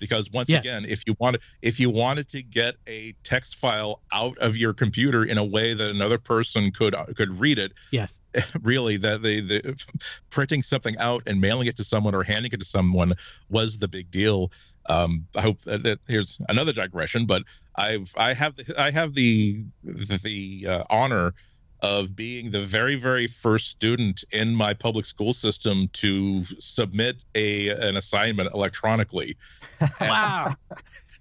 [0.01, 0.61] because once Yes.
[0.61, 4.73] again, if you wanted if you wanted to get a text file out of your
[4.73, 8.21] computer in a way that another person could uh, could read it, yes.
[8.63, 9.87] really that the the
[10.31, 13.15] printing something out and mailing it to someone or handing it to someone
[13.49, 14.51] was the big deal.
[14.89, 17.43] Um, I hope that, that here's another digression, but
[17.77, 21.35] I've I have the I have the the, the uh, honor
[21.81, 27.69] of being the very very first student in my public school system to submit a
[27.69, 29.37] an assignment electronically.
[29.81, 30.55] And- Wow.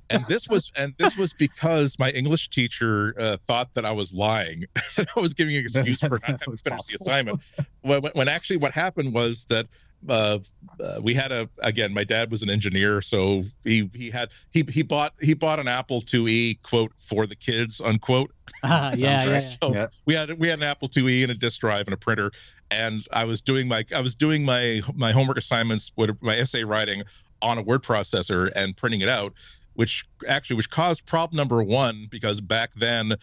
[0.09, 4.13] and this was and this was because my english teacher uh, thought that i was
[4.13, 4.65] lying.
[4.95, 7.41] That i was giving an excuse for not having finished the assignment.
[7.81, 9.67] When- when actually what happened was that
[10.09, 10.39] uh,
[10.79, 14.63] uh, we had a again my dad was an engineer so he he had he
[14.69, 18.31] he bought he bought an apple IIe quote for the kids unquote
[18.63, 19.39] Ah, yeah, yeah, yeah.
[19.39, 19.87] so Yeah.
[20.05, 22.31] we had we had an Apple IIe and a disk drive and a printer,
[22.71, 26.63] and I was doing my I was doing my my homework assignments with my essay
[26.63, 27.03] writing
[27.41, 29.33] on a word processor and printing it out,
[29.73, 33.15] which actually which caused problem number one because back then,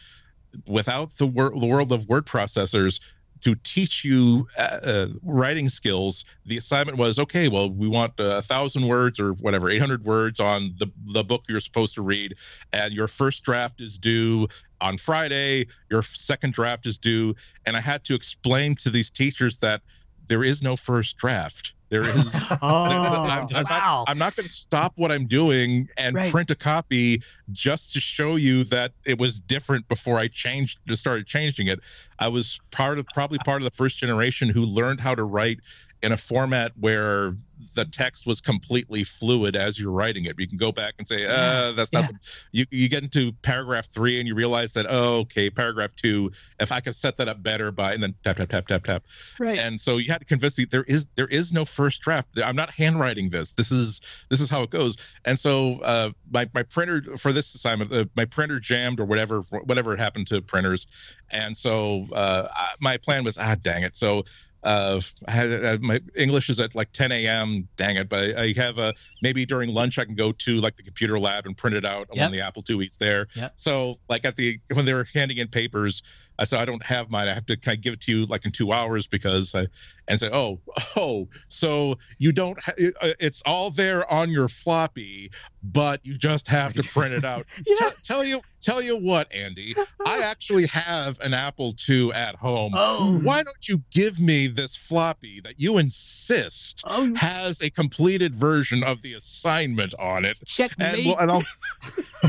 [0.66, 3.00] without the wor- the world of word processors.
[3.42, 7.48] To teach you uh, uh, writing skills, the assignment was okay.
[7.48, 11.42] Well, we want a thousand words or whatever, eight hundred words on the the book
[11.48, 12.36] you're supposed to read,
[12.72, 14.48] and your first draft is due
[14.80, 17.34] on Friday, your second draft is due.
[17.66, 19.80] And I had to explain to these teachers that
[20.28, 21.74] there is no first draft.
[21.92, 22.42] There is.
[22.50, 24.04] Oh, I'm- I'm oh, wow.
[24.08, 26.32] I'm not going to stop what I'm doing and Right.
[26.32, 30.96] print a copy just to show you that it was different before I changed, to
[30.96, 31.80] started changing it.
[32.18, 35.60] I was part of probably part of the first generation who learned how to write
[36.02, 37.34] in a format where
[37.74, 40.34] the text was completely fluid as you're writing it.
[40.38, 42.02] You can go back and say, uh, that's not.
[42.02, 42.08] Yeah.
[42.08, 42.18] The,
[42.52, 46.32] you you get into paragraph three and you realize that oh, okay, paragraph two.
[46.58, 49.04] If I could set that up better by and then tap tap tap tap tap
[49.38, 49.58] right.
[49.58, 52.56] and so you had to convince the there is there is no first draft i'm
[52.56, 56.62] not handwriting this this is this is how it goes and so uh my, my
[56.62, 60.86] printer for this assignment uh, my printer jammed or whatever whatever happened to printers
[61.30, 64.24] and so uh I- my plan was ah dang it so
[64.62, 67.68] uh, had, uh, my English is at like 10 a.m.
[67.76, 68.08] Dang it!
[68.08, 71.46] But I, have a maybe during lunch I can go to like the computer lab
[71.46, 72.16] and print it out Yep.
[72.18, 73.26] when the Apple IIe's there.
[73.34, 73.52] Yep.
[73.56, 76.02] So like at the when they were handing in papers,
[76.38, 77.28] I said I don't have mine.
[77.28, 79.66] I have to kind of give it to you like in two hours because I
[80.08, 80.60] and say oh
[80.96, 85.30] oh so you don't ha- it- uh, it's all there on your floppy,
[85.62, 87.44] but you just have to print it out.
[87.66, 87.74] Yeah.
[87.78, 89.74] Tell- tell you tell you what, Andy,
[90.06, 92.72] I actually have an Apple II at home.
[92.76, 98.34] Oh, Why don't you give me this floppy that you insist oh, has a completed
[98.34, 100.36] version of the assignment on it?
[100.46, 100.94] checkmate.
[100.98, 101.42] And, well, and I'll,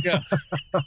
[0.03, 0.19] yeah.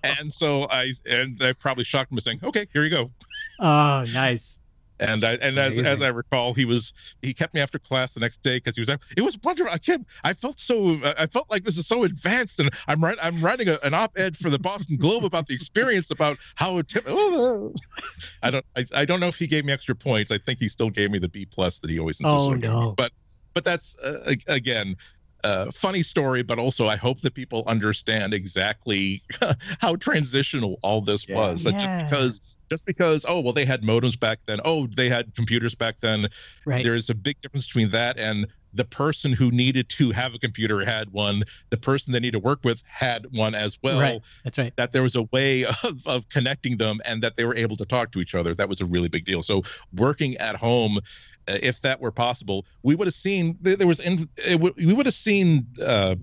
[0.03, 3.11] And so I and I probably shocked him by saying, "Okay, here you go."
[3.61, 4.61] Oh, nice.
[4.99, 8.21] And I and as, as I recall, he was he kept me after class the
[8.21, 9.71] next day because he was like, it was wonderful.
[9.71, 10.07] I can't.
[10.25, 10.99] I felt so.
[11.19, 14.39] I felt like this is so advanced, and I'm writing I'm writing a, an op-ed
[14.39, 16.79] for the Boston Globe about the experience about how.
[16.79, 16.91] It,
[18.43, 20.33] I don't I, I don't know if he gave me extra points.
[20.33, 22.61] I think he still gave me the B plus that he always insisted Oh, on
[22.61, 22.67] me.
[22.67, 22.95] no.
[22.97, 23.13] But
[23.53, 24.97] but that's uh, again
[25.45, 29.23] uh, funny story, but also I hope that people understand exactly
[29.81, 31.37] how transitional all this Yeah.
[31.37, 31.65] was.
[31.65, 31.87] That Yeah.
[31.87, 35.75] just because just because oh well they had modems back then, oh they had computers
[35.75, 36.29] back then.
[36.65, 36.83] Right.
[36.85, 40.85] There's a big difference between that and the person who needed to have a computer
[40.85, 41.43] had one.
[41.71, 44.01] The person they need to work with had one as well.
[44.01, 44.21] Right.
[44.45, 44.75] That's right.
[44.77, 47.85] That there was a way of, of connecting them and that they were able to
[47.87, 48.55] talk to each other.
[48.55, 49.43] That was a really big deal.
[49.43, 49.63] So
[49.95, 50.99] working at home,
[51.49, 54.93] uh, if that were possible, we would have seen there was in, it would- we
[54.93, 56.17] would have seen uh,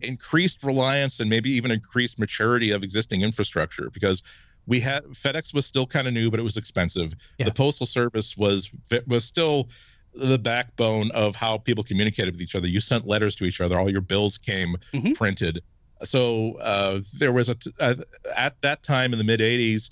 [0.00, 4.22] increased reliance and maybe even increased maturity of existing infrastructure because
[4.66, 7.14] we had FedEx was still kind of new, but it was expensive.
[7.38, 7.46] Yeah.
[7.46, 8.70] The postal service was
[9.06, 9.68] was still
[10.16, 12.66] the backbone of how people communicated with each other.
[12.68, 13.78] You sent letters to each other.
[13.78, 15.14] All your bills came Mhm.
[15.14, 15.62] printed.
[16.04, 17.94] So uh, there was a t- uh,
[18.36, 19.90] at that time in the mid '80s.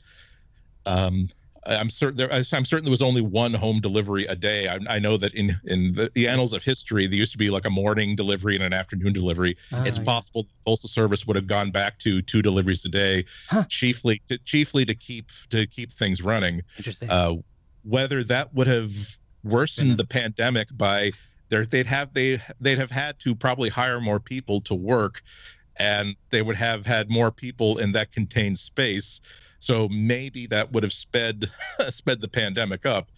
[0.87, 1.29] Um,
[1.67, 2.31] I'm certain there.
[2.31, 4.69] I'm certain there was only one home delivery a day.
[4.69, 7.49] I, I know that in in the, the annals of history, there used to be
[7.49, 9.57] like a morning delivery and an afternoon delivery
[9.87, 10.05] it's Ah, yeah.
[10.05, 13.65] possible the postal service would have gone back to two deliveries a day Huh.
[13.71, 17.09] chiefly to, chiefly to keep to keep things running Interesting.
[17.09, 17.37] uh,
[17.83, 18.93] whether that would have
[19.44, 19.96] worsened Yeah.
[19.96, 21.12] the pandemic by
[21.50, 25.22] there they'd have they they'd have had to probably hire more people to work
[25.76, 29.20] and they would have had more people in that contained space
[29.59, 31.50] So maybe that would have sped
[31.90, 33.11] sped the pandemic up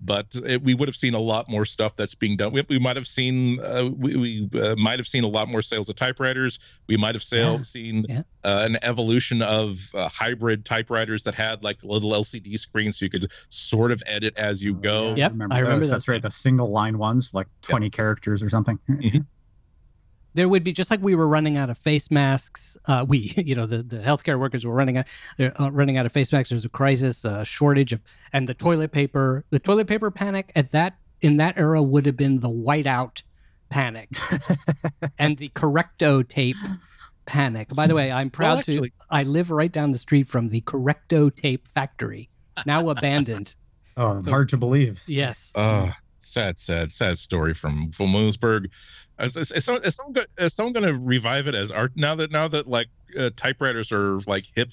[0.00, 2.52] but it, we would have seen a lot more stuff that's being done.
[2.52, 5.62] We, we might have seen uh, we, we uh, might have seen a lot more
[5.62, 6.58] sales of typewriters.
[6.88, 7.62] We might have sailed, Yeah.
[7.64, 8.22] seen Yeah.
[8.44, 13.10] uh, an evolution of uh, hybrid typewriters that had like little LCD screens, so you
[13.10, 15.14] could sort of edit as you go.
[15.14, 15.80] Yep, I remember those.
[15.80, 15.90] those.
[15.90, 16.22] That's right.
[16.22, 18.78] The single line ones, like 20 characters or something.
[20.34, 22.76] There would be just like we were running out of face masks.
[22.86, 25.06] Uh, we, you know, the, the healthcare workers were running out,
[25.38, 26.50] uh, running out of face masks.
[26.50, 30.72] There's a crisis, a shortage of, and the toilet paper, the toilet paper panic at
[30.72, 33.22] that in that era would have been the whiteout
[33.70, 34.08] panic
[35.18, 36.56] and the Ko-Rec-Type
[37.26, 37.74] panic.
[37.74, 38.94] By the way, I'm proud actually- to.
[39.10, 42.28] I live right down the street from the Ko-Rec-Type factory,
[42.66, 43.54] now abandoned.
[43.96, 45.00] Oh, hard to believe.
[45.06, 45.52] Yes.
[45.54, 45.88] Oh,
[46.24, 48.70] sad, sad, sad story from from Williamsburg.
[49.20, 52.32] Is, is, is, someone, is, someone, someone going to revive it as art now that
[52.32, 54.70] now that like uh, typewriters are like hip,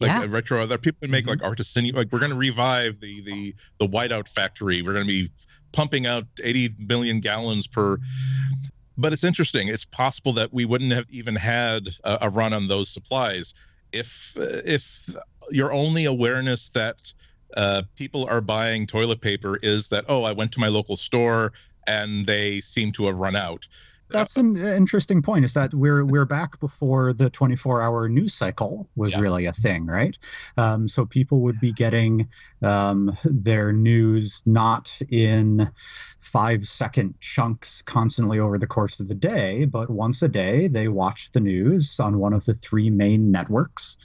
[0.00, 0.26] like Yeah.
[0.28, 0.66] retro?
[0.66, 1.88] That people can make like artisan.
[1.90, 4.82] Like we're going to revive the the the whiteout factory.
[4.82, 5.30] We're going to be
[5.72, 7.98] pumping out 80 million gallons per.
[8.96, 9.68] But it's interesting.
[9.68, 13.54] It's possible that we wouldn't have even had a, a run on those supplies
[13.92, 15.14] if if
[15.50, 17.12] your only awareness that
[17.56, 21.52] uh, people are buying toilet paper is that oh I went to my local store
[21.86, 23.66] and they seem to have run out.
[24.10, 25.44] That's an interesting point.
[25.44, 29.20] Is that we're we're back before the 24-hour news cycle was Yeah.
[29.20, 30.16] really a thing, right?
[30.56, 32.26] Um, so people would be getting
[32.62, 35.70] um, their news not in
[36.20, 41.30] five-second chunks constantly over the course of the day, but once a day they watch
[41.32, 43.96] the news on one of the three main networks.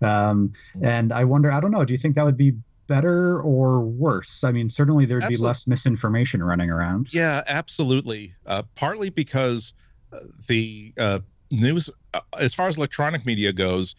[0.00, 2.54] Um, and I wonder, I don't know, do you think that would be
[2.92, 4.44] better or worse?
[4.44, 7.08] I mean, certainly there'd be less misinformation running around.
[7.12, 8.34] Yeah, absolutely.
[8.46, 9.72] Uh, partly because
[10.12, 13.94] uh, the uh, news, uh, as far as electronic media goes,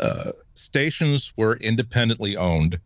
[0.00, 2.78] uh, stations were independently owned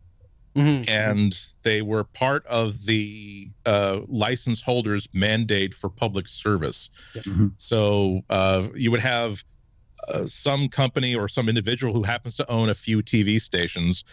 [0.55, 0.87] Mhm.
[0.87, 6.89] and they were part of the uh, license holders mandate for public service.
[7.15, 7.53] Mhm.
[7.57, 9.43] So uh, you would have
[10.09, 14.03] uh, some company or some individual who happens to own a few TV stations.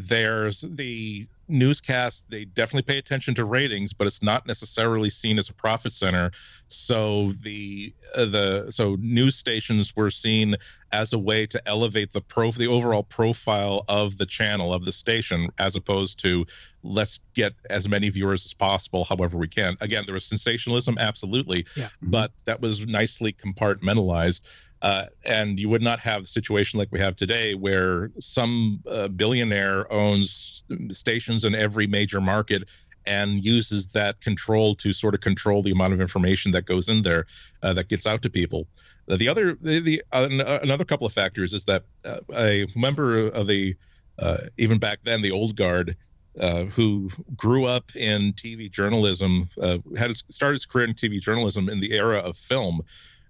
[0.00, 2.24] There's the newscast.
[2.28, 6.30] They definitely pay attention to ratings, but it's not necessarily seen as a profit center.
[6.68, 10.54] So the uh, the so news stations were seen
[10.92, 14.92] as a way to elevate the pro the overall profile of the channel of the
[14.92, 16.46] station, as opposed to
[16.84, 19.76] let's get as many viewers as possible, however we can.
[19.80, 21.88] Again, there was sensationalism, absolutely, Yeah.
[22.00, 24.42] but that was nicely compartmentalized.
[24.82, 29.08] Uh, and you would not have the situation like we have today, where some uh,
[29.08, 32.68] billionaire owns stations in every major market
[33.06, 37.02] and uses that control to sort of control the amount of information that goes in
[37.02, 37.26] there
[37.62, 38.66] uh, that gets out to people.
[39.08, 43.46] Uh, the other, the, the another couple of factors is that uh, a member of
[43.46, 43.74] the,
[44.18, 45.96] uh, even back then, the old guard,
[46.38, 51.68] uh, who grew up in TV journalism, uh, had started his career in TV journalism
[51.68, 52.80] in the era of film,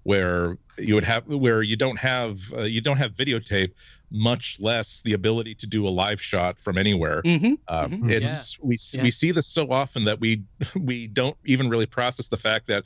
[0.08, 3.72] where you would have where you don't have uh, you don't have videotape,
[4.10, 7.20] much less the ability to do a live shot from anywhere.
[7.24, 7.58] Mhm.
[7.68, 8.10] Um, Mhm.
[8.10, 9.02] It's we Yeah.
[9.02, 10.44] we see this so often that we
[10.90, 12.84] we don't even really process the fact that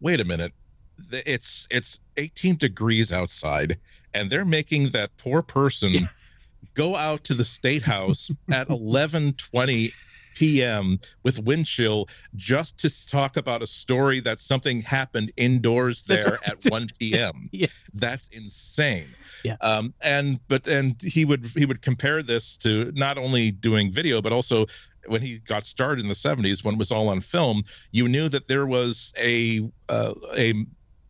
[0.00, 0.54] wait a minute,
[1.12, 3.78] it's it's 18 degrees outside,
[4.14, 6.08] and they're making that poor person
[6.72, 9.92] go out to the state house at 11:20
[10.34, 10.98] p.m.
[11.22, 16.48] with wind chill just to talk about a story that something happened indoors there right.
[16.48, 17.48] at 1 p.m.
[17.62, 17.70] Yes.
[17.94, 19.06] That's insane.
[19.44, 19.56] Yeah.
[19.60, 24.22] Um, and but and he would he would compare this to not only doing video
[24.22, 24.66] but also
[25.06, 28.28] when he got started in the 70s when it was all on film you knew
[28.28, 30.64] that there was a uh, a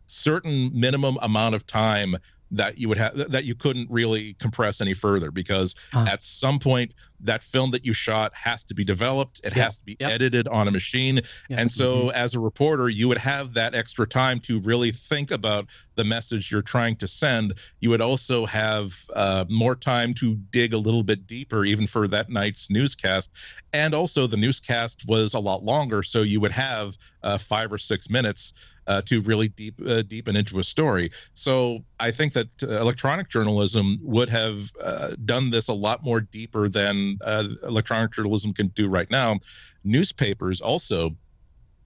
[0.07, 2.15] certain minimum amount of time
[2.53, 6.05] that you would have that you couldn't really compress any further because Ah.
[6.07, 9.63] at some point that film that you shot has to be developed it Yeah.
[9.63, 10.11] has to be Yep.
[10.11, 11.59] edited on a machine Yeah.
[11.59, 15.67] and so as a reporter you would have that extra time to really think about
[15.95, 20.73] the message you're trying to send you would also have uh, more time to dig
[20.73, 23.29] a little bit deeper even for that night's newscast
[23.73, 27.77] and also the newscast was a lot longer so you would have uh, five or
[27.77, 28.53] six minutes
[28.87, 31.11] uh, to really deep uh, deepen into a story.
[31.33, 36.21] So i think that uh, electronic journalism would have uh, done this a lot more
[36.21, 39.39] deeper than uh, electronic journalism can do right now.
[39.83, 41.15] Newspapers also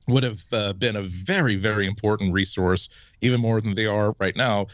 [0.07, 2.89] would have uh, been a very very important resource
[3.21, 4.67] even more than they are right now.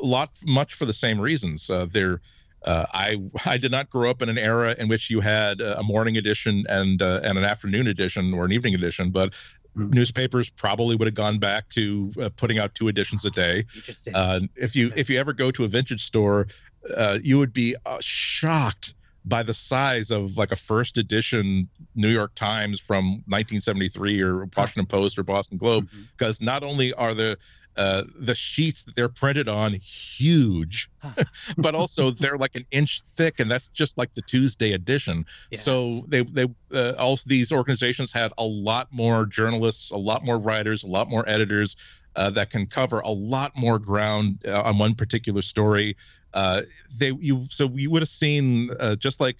[0.00, 1.70] A lot much for the same reasons.
[1.90, 2.20] They're
[2.64, 3.16] uh, I
[3.46, 6.64] I did not grow up in an era in which you had a morning edition
[6.68, 9.34] and uh, and an afternoon edition or an evening edition, but
[9.78, 9.94] Mm.
[9.94, 13.64] newspapers probably would have gone back to uh, putting out two editions a day.
[14.12, 16.48] Uh, if you if you ever go to a vintage store,
[16.96, 22.08] uh, you would be uh, shocked by the size of like a first edition New
[22.08, 26.46] York Times from 1973 or Washington Post or Boston Globe, because mm-hmm.
[26.46, 27.38] not only are the
[27.78, 30.90] uh, the sheets that they're printed on huge,
[31.58, 35.24] but also they're like an inch thick, and that's just like the Tuesday edition.
[35.52, 35.60] Yeah.
[35.60, 40.38] So they they uh, all these organizations had a lot more journalists, a lot more
[40.38, 41.76] writers, a lot more editors
[42.16, 45.96] uh, that can cover a lot more ground uh, on one particular story.
[46.34, 46.62] Uh,
[46.98, 49.36] they you so you would have seen uh, just like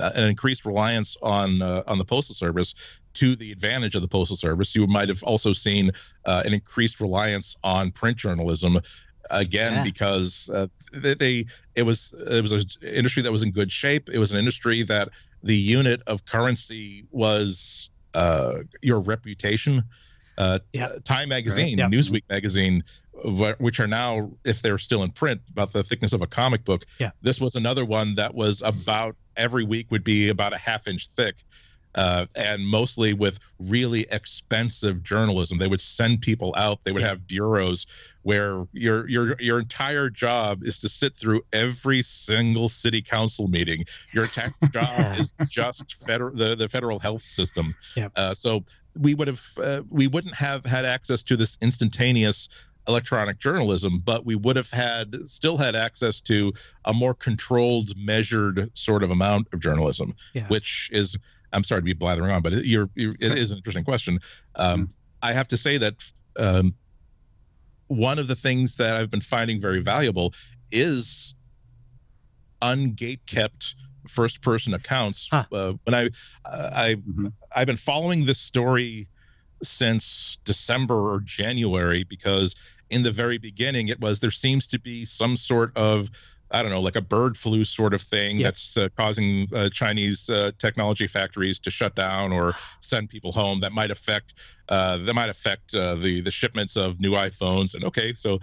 [0.00, 2.74] an increased reliance on on the postal service
[3.18, 4.76] to the advantage of the postal service.
[4.76, 5.90] You might have also seen
[6.24, 8.78] uh, an increased reliance on print journalism
[9.30, 9.82] again yeah.
[9.82, 14.08] because uh, they, they, it was it was an industry that was in good shape.
[14.08, 15.08] It was an industry that
[15.42, 19.82] the unit of currency was uh, your reputation.
[20.36, 20.92] Uh, yeah.
[21.02, 21.92] Time Magazine, right.
[21.92, 21.98] yeah.
[21.98, 22.84] Newsweek Magazine,
[23.58, 26.84] which are now, if they're still in print, about the thickness of a comic book.
[27.00, 27.10] Yeah.
[27.22, 31.08] This was another one that was about every week would be about a half inch
[31.08, 31.34] thick
[31.98, 35.58] uh, and mostly with really expensive journalism.
[35.58, 36.78] They would send people out.
[36.84, 37.08] They would yeah.
[37.08, 37.86] have bureaus
[38.22, 43.84] where your your your entire job is to sit through every single city council meeting.
[44.12, 47.74] Your tax job is just federal the, the federal health system.
[47.96, 48.10] Yeah.
[48.14, 48.62] Uh, so
[48.96, 52.48] we would have uh, we wouldn't have had access to this instantaneous
[52.86, 56.52] electronic journalism, but we would have had still had access to
[56.84, 60.46] a more controlled, measured sort of amount of journalism, yeah.
[60.46, 61.18] which is
[61.52, 64.18] I'm sorry to be blathering on, but it, you're, you're, it is an interesting question.
[64.56, 64.92] Um, mm-hmm.
[65.22, 65.94] I have to say that
[66.38, 66.74] um,
[67.88, 70.34] one of the things that I've been finding very valuable
[70.70, 71.34] is
[72.62, 73.74] ungate kept
[74.08, 75.28] first person accounts.
[75.30, 75.44] Huh.
[75.52, 76.06] Uh, when I
[76.44, 77.28] uh, I mm-hmm.
[77.54, 79.08] I've been following this story
[79.62, 82.54] since December or January because
[82.90, 86.10] in the very beginning it was there seems to be some sort of
[86.50, 90.30] I don't know, like a bird flu sort of thing that's uh, causing uh, Chinese
[90.30, 93.60] uh, technology factories to shut down or send people home.
[93.60, 94.34] That might affect
[94.68, 97.74] uh, that might affect uh, the the shipments of new iPhones.
[97.74, 98.40] And okay, so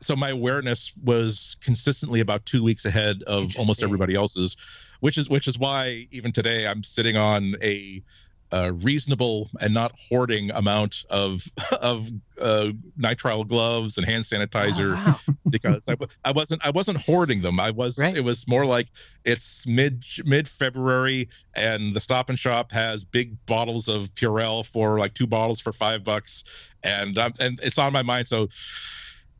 [0.00, 4.56] so my awareness was consistently about two weeks ahead of almost everybody else's,
[5.00, 8.02] which is which is why even today I'm sitting on a
[8.50, 11.44] a reasonable and not hoarding amount of
[11.80, 12.08] of
[12.40, 15.34] uh, nitrile gloves and hand sanitizer oh, wow.
[15.50, 17.60] because I, I wasn't I wasn't hoarding them.
[17.60, 18.16] I was right.
[18.16, 18.88] it was more like
[19.24, 24.98] it's mid mid February and the Stop and Shop has big bottles of Purell for
[24.98, 26.44] like two bottles for five bucks
[26.82, 28.48] and um, and it's on my mind so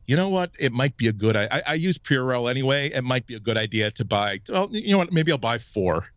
[0.05, 0.49] you know what?
[0.57, 1.35] It might be a good.
[1.37, 2.89] I, I use Purell anyway.
[2.89, 4.41] It might be a good idea to buy.
[4.49, 5.13] Well, you know what?
[5.13, 6.07] Maybe I'll buy four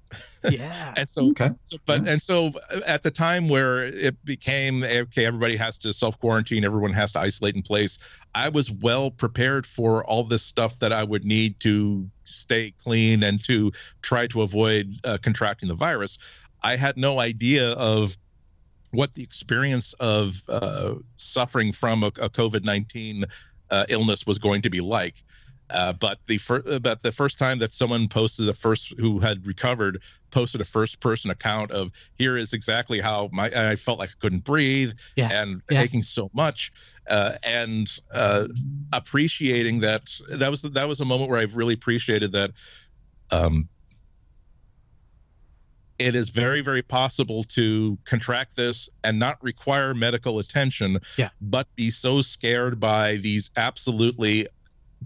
[0.50, 0.94] yeah.
[0.96, 1.50] and so, okay.
[1.64, 2.12] so, but yeah.
[2.12, 2.52] and so
[2.86, 7.20] at the time where it became okay, everybody has to self quarantine, everyone has to
[7.20, 7.98] isolate in place.
[8.34, 13.22] I was well prepared for all this stuff that I would need to stay clean
[13.22, 16.18] and to try to avoid uh, contracting the virus.
[16.62, 18.16] I had no idea of
[18.92, 23.24] what the experience of uh, suffering from a, a COVID nineteen
[23.70, 25.16] uh, illness was going to be like.
[25.72, 29.18] Uh, but the first, uh, but the first time that someone posted the first who
[29.18, 33.98] had recovered posted a first person account of here is exactly how my I felt
[33.98, 35.30] like I couldn't breathe yeah.
[35.32, 35.80] and yeah.
[35.80, 36.72] aching so much,
[37.08, 38.48] uh, and uh,
[38.92, 42.52] appreciating that that was that was a moment where I've really appreciated that.
[43.30, 43.68] Um,
[45.98, 51.28] it is very very possible to contract this and not require medical attention yeah.
[51.40, 54.48] but be so scared by these absolutely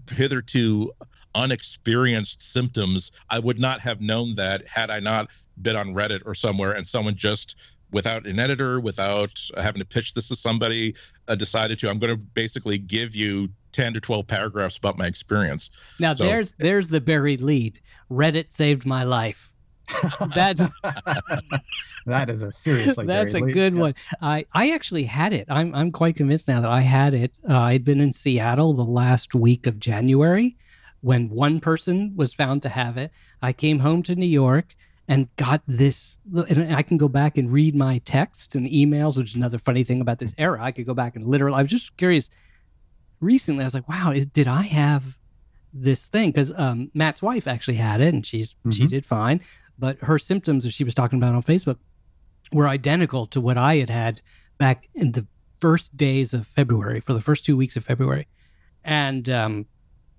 [0.09, 0.91] hitherto
[1.35, 3.11] unexperienced symptoms.
[3.29, 5.29] I would not have known that had I not
[5.61, 7.55] been on Reddit or somewhere and someone just
[7.91, 10.95] without an editor, without having to pitch this to somebody,
[11.27, 11.89] uh, decided to.
[11.89, 15.69] I'm going to basically give you 10 to 12 paragraphs about my experience.
[15.99, 17.79] Now so, there's there's the buried lead.
[18.09, 19.53] Reddit saved my life.
[20.35, 20.69] That's
[22.05, 23.79] that is a seriously that's a good yeah.
[23.79, 23.95] one.
[24.21, 25.47] I I actually had it.
[25.49, 27.39] I'm I'm quite convinced now that I had it.
[27.47, 30.57] Uh, I'd been in Seattle the last week of January
[31.01, 33.11] when one person was found to have it.
[33.41, 34.75] I came home to New York
[35.07, 36.19] and got this.
[36.33, 39.83] And I can go back and read my texts and emails, which is another funny
[39.83, 40.61] thing about this era.
[40.61, 41.57] I could go back and literally.
[41.57, 42.29] I was just curious.
[43.19, 45.17] Recently, I was like, "Wow, is, did I have
[45.73, 48.71] this thing?" Because um, Matt's wife actually had it, and she's mm-hmm.
[48.71, 49.41] she did fine
[49.77, 51.77] but her symptoms, as she was talking about on Facebook,
[52.51, 54.21] were identical to what I had had
[54.57, 55.27] back in the
[55.59, 58.27] first days of February, for the first two weeks of February.
[58.83, 59.65] And um,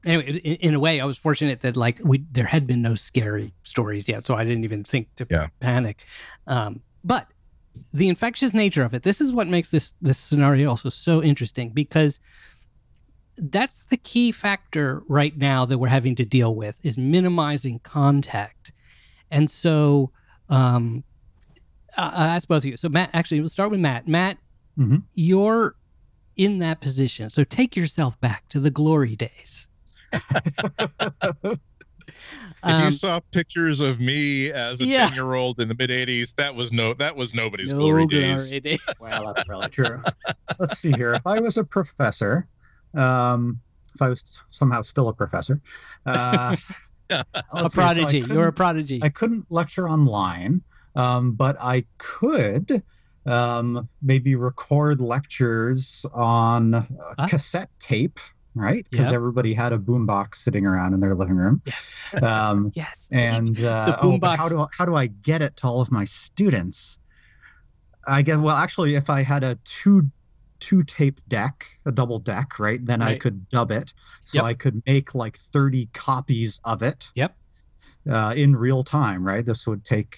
[0.05, 2.95] anyway, in, in, a way, I was fortunate that like we there had been no
[2.95, 5.49] scary stories yet, so I didn't even think to yeah.
[5.61, 6.05] panic.
[6.47, 7.29] Um, but
[7.93, 11.71] the infectious nature of it, this is what makes this this scenario also so interesting
[11.71, 12.21] because
[13.37, 18.73] that's the key factor right now that we're having to deal with is minimizing contact
[19.31, 20.11] And so,
[20.49, 21.05] um,
[21.97, 22.77] I, I ask both of you.
[22.77, 24.07] So, Matt, actually, we'll start with Matt.
[24.09, 24.39] Matt,
[24.79, 25.03] Mhm.
[25.15, 25.75] you're
[26.37, 27.31] in that position.
[27.31, 29.69] So, take yourself back to the glory days.
[32.65, 35.07] If you Um, saw pictures of me as a Yeah.
[35.09, 38.07] 10 year old in the mid 80s, that was no that was nobody's no glory
[38.07, 38.63] glory days.
[38.63, 38.81] days.
[38.99, 40.03] well, that's probably true.
[40.59, 41.13] Let's see here.
[41.13, 42.49] If I was a professor,
[42.95, 43.61] um,
[43.95, 45.61] if I was somehow still a professor,
[46.07, 46.57] uh,
[47.11, 48.21] a let's so prodigy.
[48.21, 49.01] You're a prodigy.
[49.03, 50.63] I couldn't lecture online,
[50.95, 52.83] um, but I could
[53.27, 56.87] um, maybe record lectures on uh,
[57.19, 57.27] Ah.
[57.29, 58.19] cassette tape,
[58.55, 58.87] right?
[58.91, 59.15] Because Yep.
[59.15, 61.61] everybody had a boombox sitting around in their living room.
[61.67, 61.95] yes.
[62.23, 63.09] Um, Yes.
[63.13, 66.05] and uh, The oh, how do how do I get it to all of my
[66.07, 66.99] students?
[68.07, 70.11] I guess well, actually, if I had a two
[70.61, 73.93] two tape deck, a double deck, right, then I could dub it,
[74.25, 74.45] so Yep.
[74.45, 77.09] I could make like thirty copies of it.
[77.15, 77.37] Yep.
[78.11, 79.45] Uh, in real time, right?
[79.45, 80.17] This would take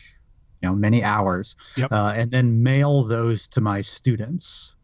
[0.62, 1.93] you know many hours, Yep.
[1.93, 4.74] uh, and then mail those to my students.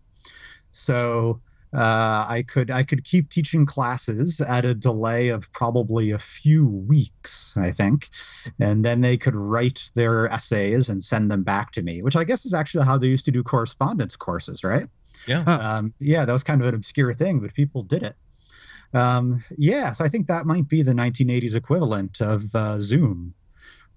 [0.71, 1.41] So
[1.75, 6.67] uh, I could I could keep teaching classes at a delay of probably a few
[6.67, 8.09] weeks, I think,
[8.61, 12.25] and then they could write their essays and send them back to me, which I
[12.25, 14.89] guess is actually how they used to do correspondence courses, right?
[15.27, 15.43] Yeah.
[15.45, 15.59] Huh.
[15.61, 18.17] Um, yeah, that was kind of an obscure thing, but people did it.
[18.95, 23.35] Um, yeah, so I think that might be the 1980s equivalent of uh, Zoom.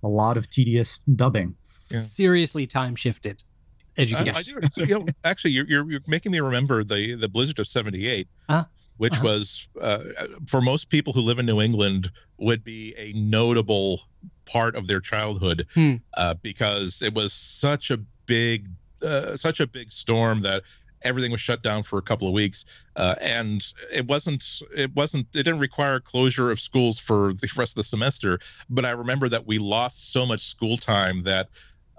[0.03, 1.55] A lot of tedious dubbing.
[1.91, 1.99] Yeah.
[1.99, 3.48] Seriously time shifted I,
[3.99, 4.35] education.
[4.35, 4.67] I do.
[4.71, 8.27] So, you know, actually, you're, you're you're making me remember the the blizzard of '78,
[8.49, 8.67] Ah.
[8.97, 9.23] which Uh-huh.
[9.25, 10.03] was uh,
[10.47, 14.01] for most people who live in New England would be a notable
[14.45, 15.95] part of their childhood Hmm.
[16.15, 18.67] uh, because it was such a big
[19.01, 20.63] uh, such a big storm that
[21.03, 22.65] everything was shut down for a couple of weeks
[22.97, 24.43] uh, and it wasn't
[24.75, 28.37] it wasn't it didn't require closure of schools for the rest of the semester
[28.69, 31.47] but i remember that we lost so much school time that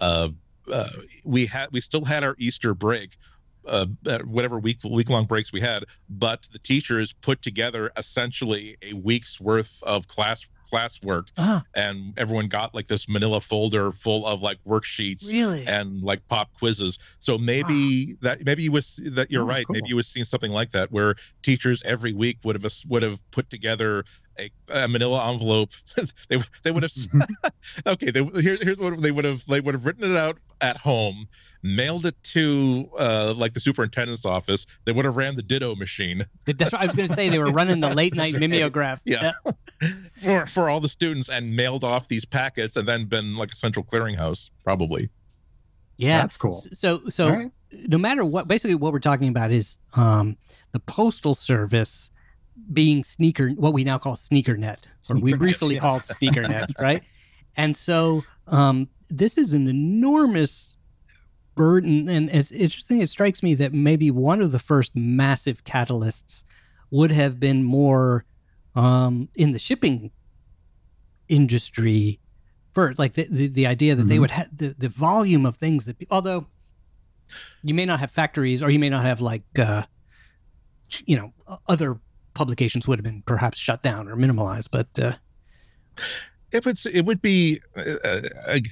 [0.02, 0.28] uh,
[0.72, 0.88] uh,
[1.24, 3.16] we had we still had our easter break
[3.66, 8.76] uh, uh, whatever week week long breaks we had but the teachers put together essentially
[8.82, 14.24] a week's worth of class classwork ah, and everyone got like this manila folder full
[14.24, 15.66] of like worksheets really?
[15.66, 16.96] and like pop quizzes.
[17.18, 19.66] So maybe that maybe you was that you're Oh, right.
[19.66, 19.74] cool.
[19.74, 23.20] Maybe you was seeing something like that where teachers every week would have would have
[23.32, 24.04] put together
[24.40, 24.50] a,
[24.84, 25.70] a manila envelope.
[26.28, 26.92] they they would have
[27.86, 28.10] okay.
[28.10, 31.28] They, here, here's what they would have they would have written it out at home,
[31.62, 34.66] mailed it to uh, like the superintendent's office.
[34.84, 37.28] They would have ran the ditto machine That's what I was going to say.
[37.28, 39.02] They were running the late night mimeograph.
[39.04, 39.32] Yeah.
[40.22, 43.56] for for all the students and mailed off these packets and then been like a
[43.56, 45.10] central clearinghouse probably.
[46.00, 46.22] Yeah.
[46.22, 46.52] That's cool.
[46.52, 47.50] So, so All right.
[47.72, 50.38] no matter what, basically what we're talking about is um,
[50.72, 52.10] the postal service
[52.72, 56.70] being sneaker, what we now call sneaker net, or we Sneakernet, briefly called sneaker net,
[56.80, 57.02] right?
[57.56, 60.76] And so um, this is an enormous
[61.56, 63.00] burden, and it's interesting.
[63.00, 66.44] It strikes me that maybe one of the first massive catalysts
[66.90, 68.24] would have been more
[68.74, 70.10] um, in the shipping
[71.28, 72.20] industry
[72.72, 74.20] first, like the the, the idea that they Mhm.
[74.20, 76.46] would have the, the volume of things that, although
[77.62, 79.84] you may not have factories or you may not have like uh,
[81.04, 81.32] you know
[81.68, 82.00] other
[82.34, 85.12] publications would have been perhaps shut down or minimalized, but uh,
[86.52, 88.20] If it's it would be uh, uh,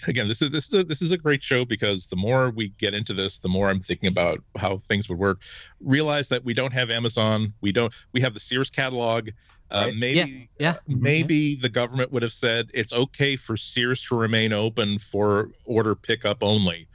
[0.08, 2.70] again this is this is a, this is a great show because the more we
[2.70, 5.38] get into this the more I'm thinking about how things would work.
[5.80, 9.28] Realize that we don't have Amazon, we don't we have the Sears catalog.
[9.70, 9.96] Uh, Right.
[9.96, 10.76] maybe yeah.
[10.88, 15.94] maybe the government would have said it's okay for Sears to remain open for order
[15.94, 16.88] pickup only.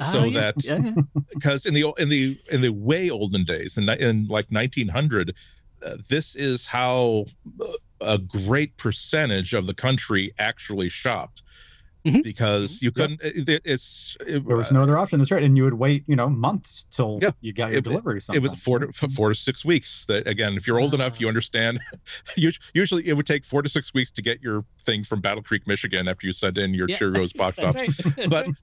[0.00, 0.94] So Ah, yeah, that yeah, yeah.
[1.34, 5.32] because in the in the in the way olden days in, in like 1900 uh,
[6.08, 7.24] this is how
[7.60, 7.66] uh,
[8.00, 11.42] a great percentage of the country actually shopped
[12.06, 12.22] Mhm.
[12.22, 15.18] because you couldn't it, it- it's it, There was no other option.
[15.18, 15.42] That's right.
[15.42, 17.32] And you would wait, you know, months till Yeah.
[17.40, 18.20] you got your It- delivery.
[18.32, 21.26] it was four to four to six weeks that again if you're old enough you
[21.26, 21.80] understand
[22.36, 25.66] usually it would take four to six weeks to get your thing from battle creek
[25.66, 26.98] michigan after you sent in your Yeah.
[26.98, 28.30] cheerios box That's tops right.
[28.30, 28.54] But right.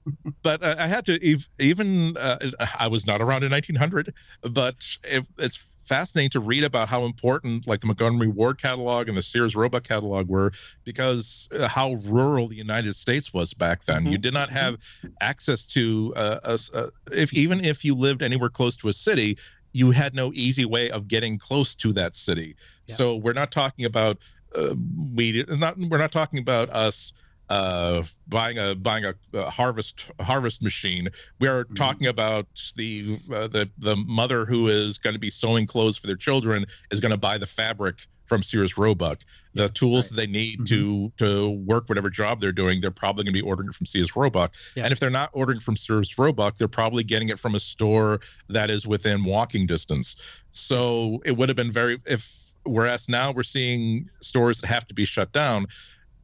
[0.42, 2.38] but uh, I had to even uh,
[2.80, 4.14] I was not around in 1900,
[4.50, 9.16] but it, it's fascinating to read about how important like the Montgomery Ward catalog and
[9.16, 10.52] the Sears Roebuck catalog were
[10.84, 14.06] because uh, how rural the United States was back then.
[14.06, 14.76] You Mhm, did not have
[15.20, 19.36] access to uh, a uh, if even if you lived anywhere close to a city.
[19.72, 22.56] You had no easy way of getting close to that city,
[22.88, 22.94] Yeah.
[22.96, 24.16] so we're not talking about
[24.54, 24.74] uh,
[25.14, 27.12] we not we're not talking about us
[27.48, 31.76] uh buying a buying a, a harvest harvest machine we are Mhm.
[31.76, 36.06] talking about the uh, the the mother who is going to be sewing clothes for
[36.08, 39.20] their children is going to buy the fabric from Sears Roebuck.
[39.54, 40.08] The Yeah, tools right.
[40.08, 40.66] that they need Mhm.
[40.66, 44.16] to to work whatever job they're doing, they're probably going to be ordering from Sears
[44.16, 44.52] Roebuck.
[44.74, 44.82] Yeah.
[44.82, 48.18] And if they're not ordering from Sears Roebuck, they're probably getting it from a store
[48.48, 50.16] that is within walking distance.
[50.50, 52.28] So it would have been very if
[52.64, 55.66] whereas now we're seeing stores that have to be shut down.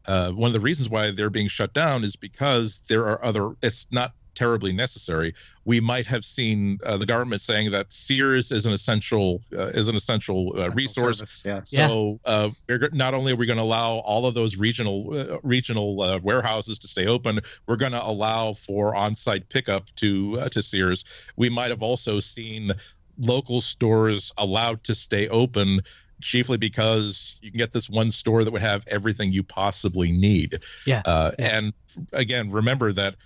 [0.07, 3.55] Uh, one of the reasons why they're being shut down is because there are other.
[3.63, 5.35] It's not terribly necessary.
[5.65, 9.89] We might have seen uh, the government saying that Sears is an essential uh, is
[9.89, 11.19] an essential uh, Central resource.
[11.19, 11.61] service, Yeah.
[11.71, 11.89] Yeah.
[11.89, 15.15] So uh, we're go- not only are we going to allow all of those regional
[15.15, 20.39] uh, regional uh, warehouses to stay open, we're going to allow for on-site pickup to
[20.41, 21.05] uh, to Sears.
[21.37, 22.73] We might have also seen
[23.19, 25.83] local stores allowed to stay open
[26.23, 30.61] chiefly because you can get this one store that would have everything you possibly need.
[30.87, 31.59] Yeah, Uh, yeah.
[31.59, 31.73] And
[32.13, 33.17] again, remember that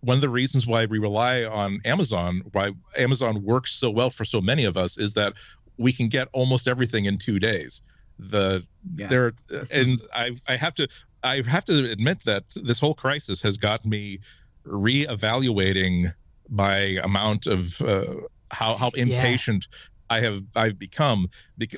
[0.00, 4.24] one of the reasons why we rely on Amazon, why Amazon works so well for
[4.24, 5.32] so many of us, is that
[5.78, 7.80] we can get almost everything in two days.
[8.18, 8.64] The
[8.96, 9.06] Yeah.
[9.08, 9.32] there
[9.70, 10.88] and I I have to
[11.22, 14.18] I have to admit that this whole crisis has got me
[14.66, 16.12] reevaluating
[16.48, 18.14] my amount of uh,
[18.50, 19.66] how how impatient
[20.12, 21.28] I have I've become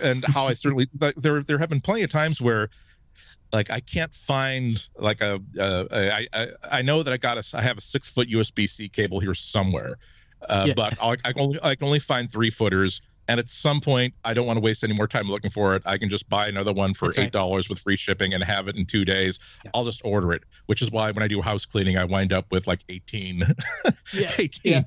[0.02, 2.68] and how I certainly like, there there have been plenty of times where
[3.52, 7.56] like I can't find like a, uh, I, I I know that I got a
[7.56, 9.96] I have a six foot USB C cable here somewhere,
[10.48, 10.74] uh, Yeah.
[10.74, 13.00] but I, I can only I can only find three footers.
[13.26, 15.82] And at some point, I don't want to waste any more time looking for it.
[15.86, 18.68] I can just buy another one for That's eight dollars with free shipping and have
[18.68, 19.38] it in two days.
[19.64, 19.70] Yeah.
[19.72, 20.42] I'll just order it.
[20.66, 23.38] Which is why when I do house cleaning, I wind up with like 18,
[24.12, 24.82] Yeah, 18 uh,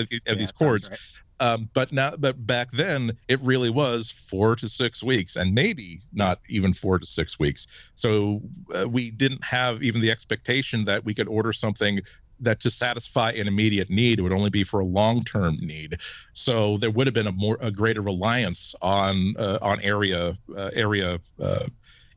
[0.00, 0.98] of these, Yeah, these cords right.
[1.40, 6.00] Um, but now but back then it really was four to six weeks and maybe
[6.12, 7.66] not even four to six weeks.
[7.94, 8.40] So
[8.74, 12.00] uh, we didn't have even the expectation that we could order something
[12.40, 15.98] that to satisfy an immediate need would only be for a long-term need.
[16.34, 20.70] So there would have been a more a greater reliance on uh, on area uh,
[20.74, 21.66] area uh,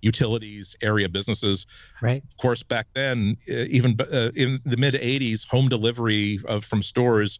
[0.01, 1.65] utilities area businesses.
[2.01, 2.23] Right.
[2.23, 6.81] of course, back then, uh, even uh, in the mid 80s, home delivery of, from
[6.83, 7.39] stores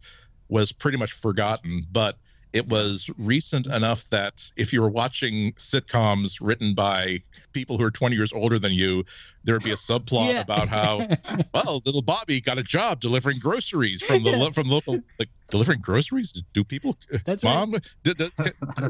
[0.50, 1.86] was pretty much forgotten.
[1.92, 2.18] But
[2.52, 7.20] it was recent enough that if you were watching sitcoms written by
[7.54, 9.04] people who are 20 years older than you,
[9.44, 10.42] there would be a subplot Yeah.
[10.42, 11.08] about how,
[11.54, 14.50] well, little Bobby got a job delivering groceries from the Yeah.
[14.50, 16.32] from local like delivering groceries.
[16.54, 17.54] Do people, That's right.
[17.54, 17.76] mom?
[18.04, 18.30] d- d-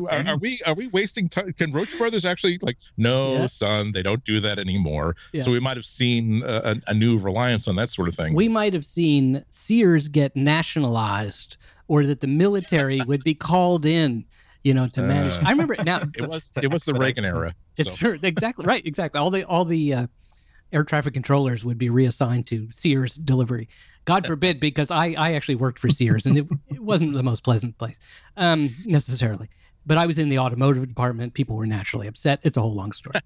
[0.09, 1.53] are, are we are we wasting time?
[1.53, 2.77] Can Roche Brothers actually like?
[2.97, 3.45] No, Yeah.
[3.47, 5.15] son, they don't do that anymore.
[5.33, 5.41] Yeah.
[5.43, 8.33] So we might have seen a, a, a new reliance on that sort of thing.
[8.33, 11.57] We might have seen Sears get nationalized,
[11.87, 14.25] or that the military would be called in,
[14.63, 15.33] you know, to manage.
[15.37, 15.43] Uh.
[15.45, 15.99] I remember it now.
[16.15, 17.55] it was it was the Reagan era.
[17.77, 17.97] It's so.
[18.11, 18.19] true.
[18.23, 18.85] Exactly right.
[18.85, 19.19] Exactly.
[19.19, 20.07] All the all the uh,
[20.71, 23.67] air traffic controllers would be reassigned to Sears delivery.
[24.09, 27.43] God forbid, because I I actually worked for Sears and it, it wasn't the most
[27.43, 27.99] pleasant place
[28.37, 29.49] um, necessarily.
[29.85, 31.33] But I was in the automotive department.
[31.33, 32.39] People were naturally upset.
[32.41, 33.19] It's a whole long story.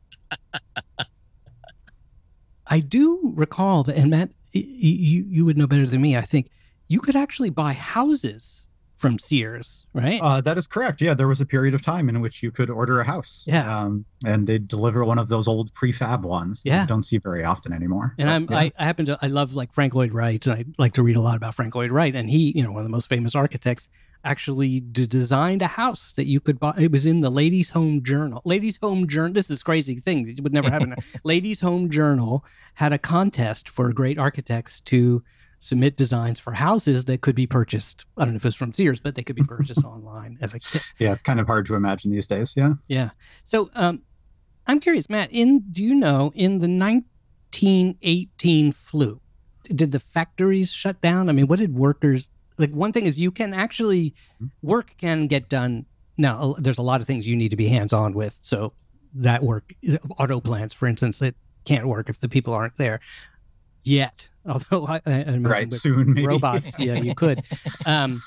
[2.67, 6.17] I do recall that, and Matt, you you would know better than me.
[6.17, 6.49] I think
[6.87, 8.67] you could actually buy houses
[9.03, 10.21] from Sears, right?
[10.21, 11.01] Uh, that is correct.
[11.01, 13.43] Yeah, there was a period of time in which you could order a house.
[13.45, 13.67] Yeah.
[13.67, 16.63] Um, and they'd deliver one of those old prefab ones.
[16.63, 16.81] that Yeah.
[16.83, 18.15] You don't see very often anymore.
[18.17, 18.57] And I'm, yeah.
[18.57, 21.17] I, I happen to, I love like Frank Lloyd Wright, and I like to read
[21.17, 22.15] a lot about Frank Lloyd Wright.
[22.15, 23.89] And he, you know, one of the most famous architects,
[24.23, 26.73] actually d- designed a house that you could buy.
[26.77, 28.41] It was in the Ladies' Home Journal.
[28.45, 29.33] Ladies' Home Journal.
[29.33, 30.29] This is a crazy thing.
[30.29, 30.95] It would never happen.
[31.25, 32.45] Ladies' Home Journal
[32.75, 35.23] had a contest for great architects to
[35.63, 38.05] submit designs for houses that could be purchased.
[38.17, 40.59] I don't know if it's from Sears, but they could be purchased online as a
[40.59, 40.83] kit.
[40.99, 42.53] yeah, it's kind of hard to imagine these days.
[42.57, 42.73] Yeah.
[42.87, 43.11] Yeah.
[43.45, 44.01] So um,
[44.67, 45.29] I'm curious, Matt.
[45.31, 49.21] In do you know in the 1918 flu,
[49.63, 51.29] did the factories shut down?
[51.29, 52.71] I mean, what did workers like?
[52.71, 54.13] One thing is you can actually
[54.61, 55.85] work can get done.
[56.17, 58.37] Now, there's a lot of things you need to be hands on with.
[58.43, 58.73] So
[59.15, 59.73] that work,
[60.19, 62.99] auto plants, for instance, it can't work if the people aren't there
[63.83, 64.29] yet.
[64.45, 65.69] Although I, I imagine Right.
[65.69, 66.27] with Soon, maybe.
[66.27, 67.41] robots, yeah, you could.
[67.85, 68.21] Um,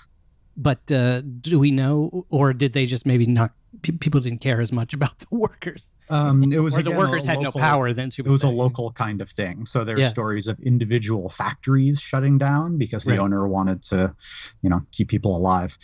[0.56, 3.52] but uh, do we know, or did they just maybe not?
[3.82, 6.98] Pe- people didn't care as much about the workers, Um, it was or the again,
[6.98, 7.92] workers had local- no power.
[7.92, 9.66] Then she It was a local kind of thing.
[9.66, 10.08] So there's Yeah.
[10.08, 13.18] stories of individual factories shutting down because the Right.
[13.20, 14.14] owner wanted to,
[14.62, 15.76] you know, keep people alive.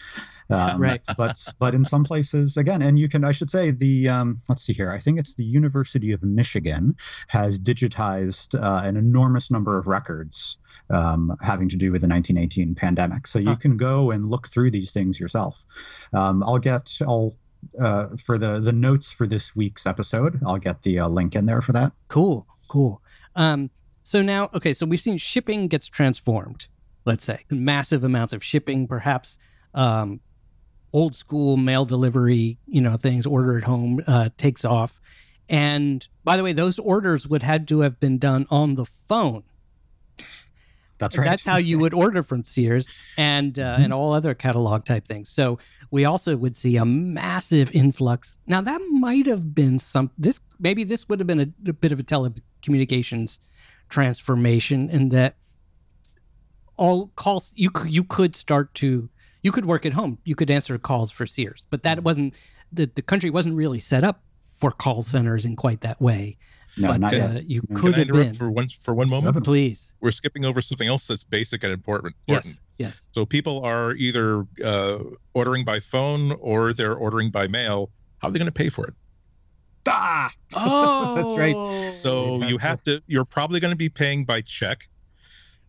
[0.51, 1.01] Um, Right.
[1.17, 4.63] But but in some places, again, and you can I should say the um, let's
[4.65, 4.91] see here.
[4.93, 6.95] I think it's the University of Michigan
[7.29, 10.59] has digitized uh, an enormous number of records
[10.91, 13.27] um, having to do with the 1918 pandemic.
[13.27, 13.57] So you Huh.
[13.57, 15.65] can go and look through these things yourself.
[16.13, 17.35] Um, I'll get I'll
[17.79, 20.41] uh, for the the notes for this week's episode.
[20.47, 21.93] I'll get the uh, link in there for that.
[22.09, 23.03] Cool, cool.
[23.35, 23.71] Um,
[24.03, 26.67] so now, okay, so we've seen shipping gets transformed.
[27.05, 29.39] Let's say massive amounts of shipping, perhaps.
[29.75, 30.21] Um,
[30.93, 35.01] old school mail delivery, you know, things order at home uh, takes off.
[35.49, 39.45] And by the way, those orders would had to have been done on the phone.
[41.03, 41.25] That's right.
[41.25, 42.89] That's how you would order from Sears
[43.19, 43.85] and uh, Mhm.
[43.85, 45.29] and all other catalog type things.
[45.29, 45.59] So
[45.91, 48.39] we also would see a massive influx.
[48.47, 51.93] Now that might have been some this maybe this would have been a, a bit
[51.93, 53.41] of a telecommunications
[53.89, 55.37] transformation in that
[56.77, 59.09] all calls you you could start to
[59.43, 60.19] you could work at home.
[60.25, 62.35] You could answer calls for Sears, but that wasn't
[62.73, 64.23] the the country wasn't really set up
[64.57, 66.39] for call centers in quite that way.
[66.77, 67.37] No, but not yet.
[67.37, 68.35] uh, you Can could Can I have interrupt been.
[68.39, 69.35] for one for one moment?
[69.35, 69.69] Definitely.
[69.71, 72.15] Please, We're skipping over something else that's basic and important.
[72.27, 72.59] important.
[72.79, 73.07] yes, yes.
[73.13, 74.99] So people are either uh,
[75.35, 77.91] ordering by phone or they're ordering by mail.
[78.19, 78.95] How are they going to pay for it?
[79.89, 80.31] Ah!
[80.55, 81.93] Oh, That's right.
[81.93, 83.03] So They you have have to.
[83.07, 84.89] You're probably going to be paying by check,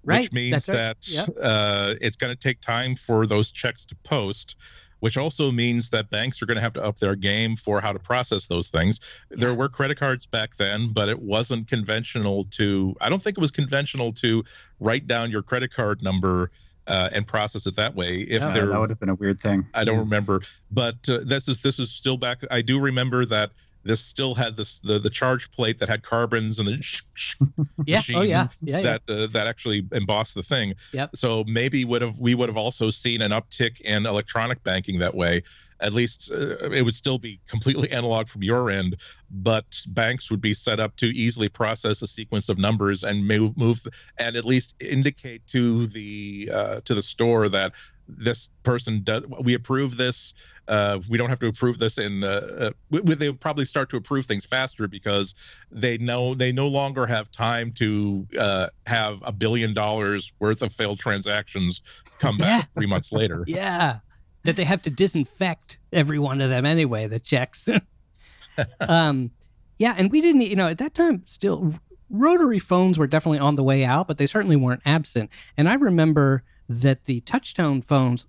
[0.04, 0.22] right.
[0.24, 0.76] which means right.
[0.76, 1.30] that Yep.
[1.42, 4.56] uh, it's going to take time for those checks to post.
[5.04, 7.92] Which also means that banks are going to have to up their game for how
[7.92, 9.02] to process those things.
[9.30, 12.96] There were credit cards back then, but it wasn't conventional to.
[13.02, 14.46] I don't think it was conventional to
[14.80, 16.52] write down your credit card number
[16.88, 18.20] uh, and process it that way.
[18.20, 19.66] If Yeah, Yeah, there that would have been a weird thing.
[19.74, 20.42] I don't remember,
[20.72, 22.38] but uh, this is this is still back.
[22.50, 23.52] I do remember that
[23.84, 27.36] this still had this the the charge plate that had carbons and the sh- sh-
[27.86, 27.98] Yeah.
[27.98, 28.48] machine Oh yeah.
[28.62, 28.78] Yeah.
[28.78, 28.82] yeah.
[28.84, 30.76] that uh, that actually embossed the thing.
[30.94, 31.16] Yep.
[31.16, 35.16] So maybe would have we would have also seen an uptick in electronic banking that
[35.16, 35.44] way.
[35.80, 38.96] At least uh, it would still be completely analog from your end,
[39.30, 43.58] but banks would be set up to easily process a sequence of numbers and move
[43.58, 43.86] move
[44.18, 47.74] and at least indicate to the uh, to the store that
[48.08, 50.34] this person does we approve this
[50.68, 52.28] uh, we don't have to approve this in uh,
[52.60, 55.34] uh, we, we- they'll probably start to approve things faster because
[55.72, 60.74] they know they no longer have time to uh, have a billion dollars worth of
[60.74, 61.82] failed transactions
[62.20, 62.66] come back Yeah.
[62.80, 64.00] three months later Yeah.
[64.46, 67.70] That they have to disinfect every one of them anyway, the checks.
[68.82, 69.32] um,
[69.78, 69.94] yeah.
[69.98, 71.76] And we didn't, you know, at that time, still,
[72.10, 75.30] rotary phones were definitely on the way out, but they certainly weren't absent.
[75.58, 78.28] And I remember that the touchtone phones,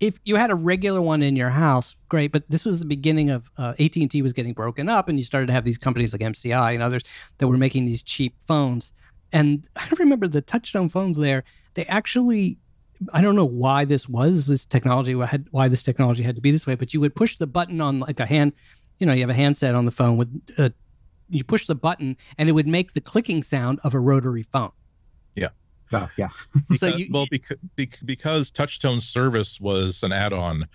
[0.00, 2.32] if you had a regular one in your house, great.
[2.32, 5.18] But this was the beginning of uh, AT and T was getting broken up, and
[5.18, 7.02] you started to have these companies like MCI and others
[7.38, 8.92] that were making these cheap phones.
[9.32, 11.44] And I remember the touchtone phones there.
[11.74, 12.58] They actually
[13.12, 16.66] I don't know why this was this technology why this technology had to be this
[16.66, 18.52] way, but you would push the button on like a hand,
[18.98, 20.70] you know, you have a handset on the phone with uh,
[21.28, 24.72] you push the button and it would make the clicking sound of a rotary phone.
[25.92, 26.28] Oh, yeah.
[26.76, 27.58] so you, well because,
[28.04, 30.66] because touchtone service was an add-on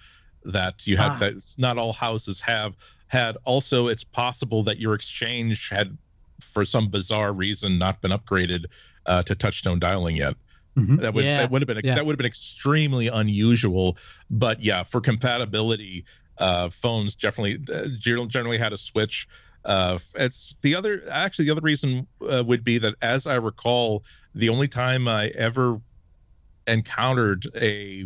[0.46, 1.18] that you had Ah.
[1.20, 2.76] that not all houses have
[3.08, 5.98] had also it's possible that your exchange had
[6.42, 8.66] for some bizarre reason not been upgraded
[9.06, 10.36] uh, to touchtone dialing yet
[10.78, 11.02] Mhm.
[11.02, 11.96] that would Yeah, that would have been yeah.
[11.96, 13.98] that would have been extremely unusual
[14.30, 16.06] but yeah for compatibility
[16.38, 17.88] uh phones definitely uh,
[18.28, 19.28] generally had a switch
[19.68, 24.04] uh it's the other actually the other reason uh, would be that as i recall
[24.34, 25.80] the only time i ever
[26.68, 28.06] encountered a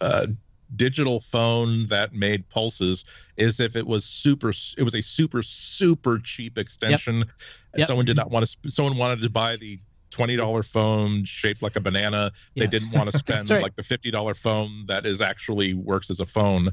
[0.00, 0.26] uh,
[0.74, 3.04] digital phone that made pulses
[3.36, 7.22] is if it was super it was a super super cheap extension.
[7.22, 7.30] And
[7.76, 7.86] Yep.
[7.86, 9.78] someone did not want to someone wanted to buy the
[10.12, 12.32] $20 phone shaped like a banana.
[12.56, 13.62] They didn't want to spend right.
[13.62, 16.70] like the $50 phone that is actually works as a phone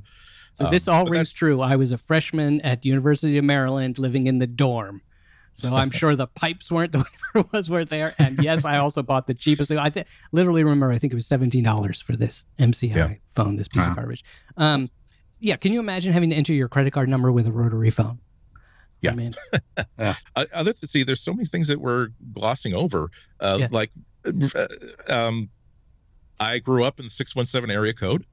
[0.54, 1.62] so this um, all rings true.
[1.62, 5.01] I was a freshman at University of Maryland living in the dorm.
[5.54, 6.99] So I'm sure the pipes weren't the
[7.34, 8.14] whatever was weren't there.
[8.18, 9.72] And yes, I also bought the cheapest.
[9.72, 13.14] I think literally remember I think it was seventeen dollars for this MCI Yeah.
[13.36, 13.89] phone, this piece Wow.
[13.91, 14.24] of garbage.
[14.58, 14.88] Um,
[15.39, 18.20] yeah, can you imagine having to enter your credit card number with a rotary phone?
[19.01, 19.12] Yeah.
[19.12, 19.34] I mean,
[19.97, 20.14] Uh,
[20.54, 23.10] other see there's so many things that we're glossing over
[23.41, 23.68] uh, Yeah.
[23.72, 23.91] like
[24.26, 24.68] uh,
[25.10, 25.49] um
[26.39, 28.26] i grew up in the 617 area code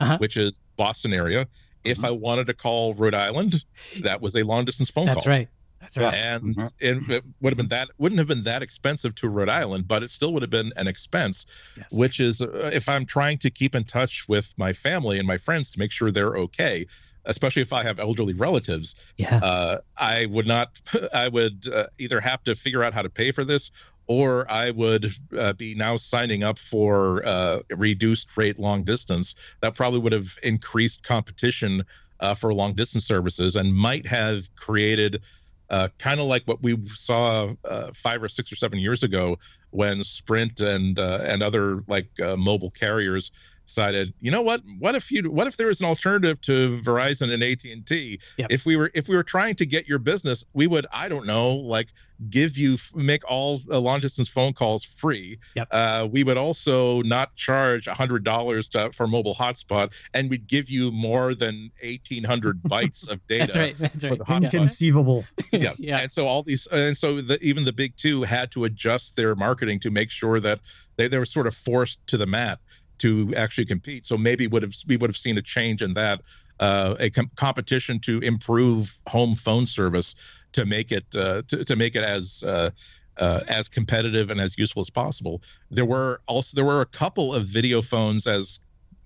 [0.00, 0.18] Uh-huh.
[0.18, 1.46] which is boston area
[1.84, 3.64] if i wanted to call rhode island
[4.00, 5.48] that was a long distance phone that's call That's right.
[5.80, 6.14] That's right.
[6.14, 6.72] and Mhm.
[6.80, 10.02] it, it would have been that wouldn't have been that expensive to Rhode Island, but
[10.02, 11.46] it still would have been an expense.
[11.76, 11.86] Yes.
[11.92, 15.38] Which is uh, if I'm trying to keep in touch with my family and my
[15.38, 16.84] friends to make sure they're okay,
[17.26, 19.36] especially if I have elderly relatives, yeah.
[19.36, 20.72] uh, I would not.
[21.14, 23.70] I would uh, either have to figure out how to pay for this,
[24.08, 29.34] or I would uh, be now signing up for uh, reduced rate long distance.
[29.60, 31.84] That probably would have increased competition
[32.20, 35.22] uh, for long distance services and might have created.
[35.70, 39.38] Uh, kind of like what we saw uh, five or six or seven years ago
[39.70, 43.30] when Sprint and uh, and other like mobile carriers
[43.68, 44.62] decided, you know what?
[44.78, 45.30] What if you?
[45.30, 48.18] What if there was an alternative to Verizon and AT and T?
[48.50, 51.26] If we were if we were trying to get your business, we would I don't
[51.26, 51.88] know like
[52.30, 55.38] give you make all uh, long distance phone calls free.
[55.54, 55.68] Yep.
[55.70, 60.68] Uh, we would also not charge a hundred dollars for mobile hotspot, and we'd give
[60.68, 63.52] you more than eighteen hundred bytes of data.
[63.52, 63.78] That's right.
[63.78, 64.42] That's right.
[64.44, 65.24] Inconceivable.
[65.52, 65.74] yeah.
[65.78, 65.98] Yeah.
[65.98, 69.34] And so all these, and so the, even the big two had to adjust their
[69.34, 70.60] marketing to make sure that
[70.96, 72.58] they, they were sort of forced to the mat
[72.98, 74.06] to actually compete.
[74.06, 76.20] So maybe would have we would have seen a change in that,
[76.60, 80.14] uh, a com- competition to improve home phone service
[80.52, 82.70] to make it uh, to, to make it as uh,
[83.18, 85.42] uh, as competitive and as useful as possible.
[85.70, 88.60] There were also there were a couple of video phones as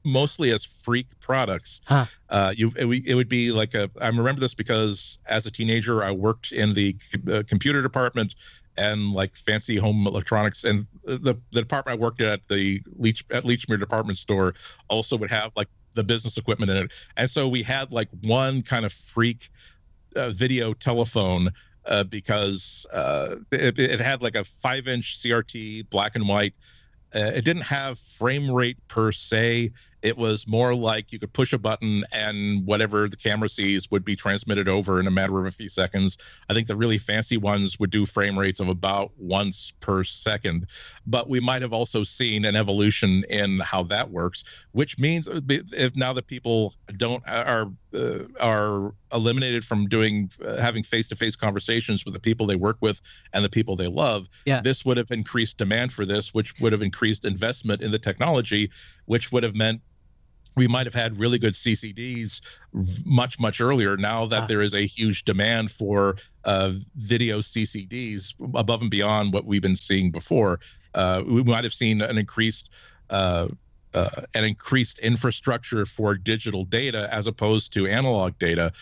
[0.05, 1.80] mostly as freak products.
[1.86, 2.07] Huh.
[2.28, 5.51] Uh, you it, would- it would be like a I remember this because as a
[5.51, 6.97] teenager I worked in the
[7.30, 8.34] uh, computer department
[8.76, 13.44] and like fancy home electronics and the the department I worked at the Leach at
[13.44, 14.54] Lechmere department store
[14.88, 16.92] also would have like the business equipment in it.
[17.16, 19.50] And so we had like one kind of freak
[20.16, 21.50] uh, video telephone
[21.84, 26.54] uh, because uh, it, it had like a five inch CRT, black and white.
[27.14, 29.70] Uh, it didn't have frame rate per se.
[30.03, 34.05] It was more like you could push a button and whatever the camera sees would
[34.05, 36.18] be transmitted over in a matter of a few seconds.
[36.50, 40.66] I think the really fancy ones would do frame rates of about once per second.
[41.07, 44.42] But we might have also seen an evolution in how that works,
[44.72, 50.82] which means if now that people don't are uh, are eliminated from doing uh, having
[50.82, 53.00] face-to-face conversations with the people they work with
[53.34, 54.62] and the people they love Yeah.
[54.62, 58.70] this would have increased demand for this which would have increased investment in the technology
[59.05, 59.82] which would have meant
[60.55, 62.40] we might have had really good ccds
[63.05, 64.46] much much earlier now that Ah.
[64.46, 69.76] there is a huge demand for uh, video ccds above and beyond what we've been
[69.76, 70.61] seeing before
[70.94, 72.70] uh, we might have seen an increased
[73.11, 73.48] uh,
[73.94, 78.72] uh, an increased infrastructure for digital data as opposed to analog data.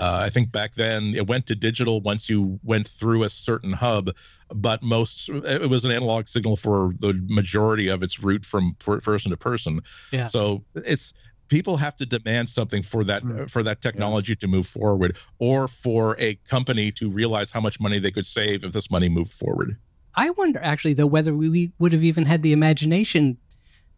[0.00, 3.72] Uh, I think back then it went to digital once you went through a certain
[3.72, 4.10] hub,
[4.54, 9.00] but most it was an analog signal for the majority of its route from per-
[9.00, 9.80] person to person.
[10.10, 10.24] Yeah.
[10.26, 11.12] So it's
[11.48, 13.50] people have to demand something for that Mm.
[13.50, 17.98] for that technology to move forward, or for a company to realize how much money
[17.98, 19.76] they could save if this money moved forward.
[20.14, 23.36] I wonder actually though whether we would have even had the imagination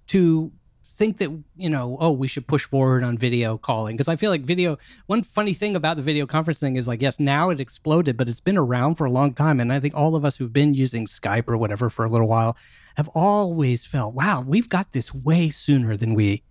[0.08, 0.50] to
[0.92, 4.30] think that you know oh we should push forward on video calling because I feel
[4.30, 4.76] like video
[5.06, 8.40] one funny thing about the video conferencing is like yes now it exploded but it's
[8.40, 11.06] been around for a long time and I think all of us who've been using
[11.06, 12.56] Skype or whatever for a little while
[12.96, 16.42] have always felt wow we've got this way sooner than we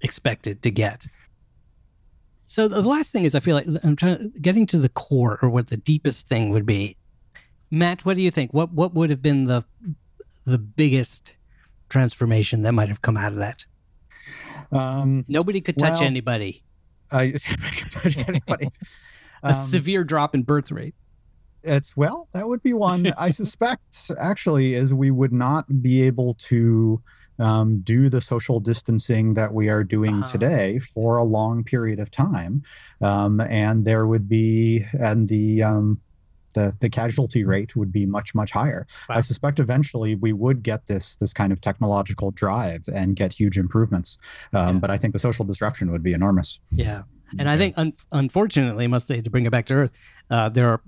[0.00, 1.06] expected to get.
[2.46, 5.48] So the last thing is I feel like I'm trying getting to the core or
[5.48, 6.96] what the deepest thing would be.
[7.70, 8.52] Matt, what do you think?
[8.54, 9.64] What what would have been the
[10.44, 11.36] the biggest
[11.88, 13.66] transformation that might have come out of that?
[14.72, 16.62] Um, Nobody could touch Well, anybody.
[17.10, 18.68] I can't touch anybody.
[19.42, 20.94] A Um, severe drop in birth rate.
[21.62, 23.12] It's well, that would be one.
[23.18, 27.02] I suspect actually is we would not be able to
[27.38, 30.26] um, do the social distancing that we are doing Uh-huh.
[30.32, 32.62] today for a long period of time,
[33.00, 36.00] um, and there would be and the um,
[36.54, 38.86] the the casualty rate would be much much higher.
[39.08, 39.16] Wow.
[39.16, 43.58] I suspect eventually we would get this this kind of technological drive and get huge
[43.58, 44.18] improvements,
[44.52, 44.80] um, Yeah.
[44.80, 46.60] but I think the social disruption would be enormous.
[46.70, 47.02] Yeah.
[47.38, 49.90] And I think, un- unfortunately, must say to bring it back to Earth,
[50.30, 50.80] uh, there are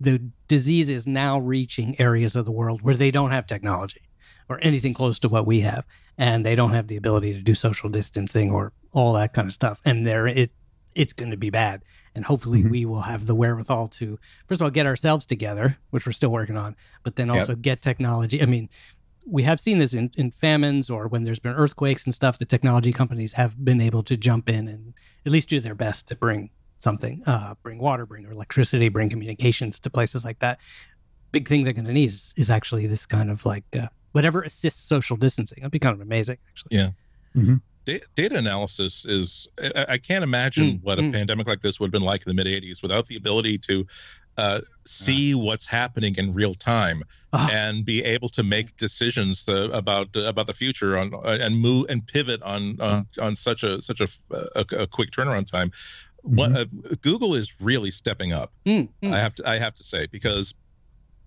[0.00, 4.00] the disease is now reaching areas of the world where they don't have technology
[4.48, 5.84] or anything close to what we have,
[6.18, 9.54] and they don't have the ability to do social distancing or all that kind of
[9.54, 9.80] stuff.
[9.84, 10.50] And there, it
[10.94, 11.82] it's going to be bad.
[12.14, 12.70] And hopefully, Mhm.
[12.70, 16.30] we will have the wherewithal to first of all get ourselves together, which we're still
[16.30, 17.36] working on, but then Yep.
[17.36, 18.42] also get technology.
[18.42, 18.68] I mean.
[19.24, 22.38] We have seen this in, in famines or when there's been earthquakes and stuff.
[22.38, 24.94] The technology companies have been able to jump in and
[25.24, 26.50] at least do their best to bring
[26.80, 30.58] something, uh, bring water, bring electricity, bring communications to places like that.
[31.30, 34.42] Big thing they're going to need is, is actually this kind of like uh, whatever
[34.42, 35.58] assists social distancing.
[35.60, 36.76] That'd be kind of amazing, actually.
[36.78, 36.90] Yeah.
[37.36, 37.60] Mhm.
[37.84, 41.12] Da- data analysis is I, I can't imagine Mm, what a mm.
[41.12, 43.86] pandemic like this would have been like in the mid 80s without the ability to
[44.38, 47.02] uh, see what's happening in real time
[47.34, 47.48] Ah.
[47.50, 51.86] and be able to make decisions the, about about the future on uh, and move
[51.88, 54.08] and pivot on on, on such a such a,
[54.54, 55.70] a, a quick turnaround time.
[56.22, 56.66] What uh,
[57.00, 58.52] Google is really stepping up.
[58.64, 59.12] Mm, mm.
[59.12, 60.54] I have to I have to say because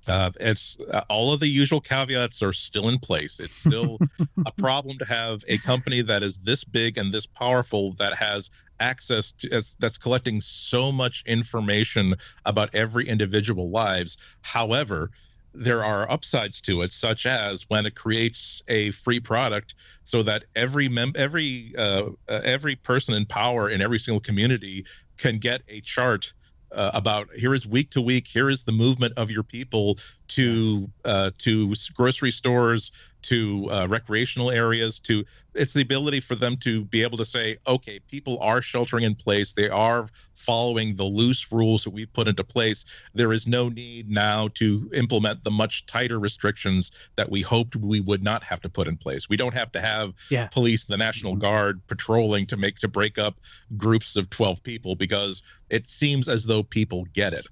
[0.08, 3.40] uh, it's uh, all of the usual caveats are still in place.
[3.40, 4.00] It's still
[4.46, 8.50] a problem to have a company that is this big and this powerful that has
[8.80, 12.14] access to that's, that's collecting so much information
[12.46, 14.18] about every individual lives.
[14.42, 15.12] However,
[15.56, 20.44] there are upsides to it, such as when it creates a free product, so that
[20.56, 24.86] every mem- every uh, uh, every person in power in every single community
[25.18, 26.34] can get a chart
[26.72, 29.98] uh, about here is week to week here is the movement of your people
[30.28, 36.56] to uh, to grocery stores to uh, recreational areas to it's the ability for them
[36.58, 41.04] to be able to say okay people are sheltering in place they are following the
[41.04, 45.52] loose rules that we've put into place there is no need now to implement the
[45.52, 49.38] much tighter restrictions that we hoped we would not have to put in place we
[49.38, 50.48] don't have to have Yeah.
[50.48, 51.40] police the national Mhm.
[51.40, 53.40] guard patrolling to make to break up
[53.76, 57.48] groups of 12 people because it seems as though people get it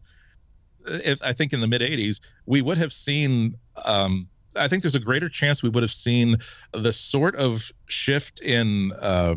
[0.87, 3.55] if I think in the mid 80s, we would have seen.
[3.85, 6.37] Um, I think there's a greater chance we would have seen
[6.73, 9.35] the sort of shift in uh,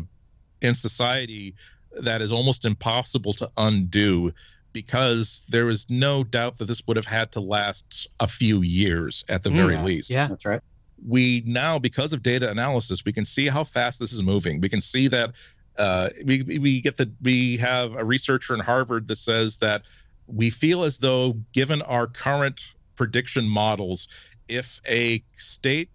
[0.61, 1.55] in society
[2.01, 4.31] that is almost impossible to undo
[4.73, 9.23] because there is no doubt that this would have had to last a few years
[9.29, 9.83] at the very Yeah.
[9.83, 10.27] least Yeah.
[10.27, 10.61] That's right.
[11.07, 14.69] we now because of data analysis we can see how fast this is moving we
[14.69, 15.31] can see that
[15.79, 19.83] uh, we we get the we have a researcher in harvard that says that
[20.27, 22.61] we feel as though given our current
[22.95, 24.07] prediction models
[24.47, 25.89] if a state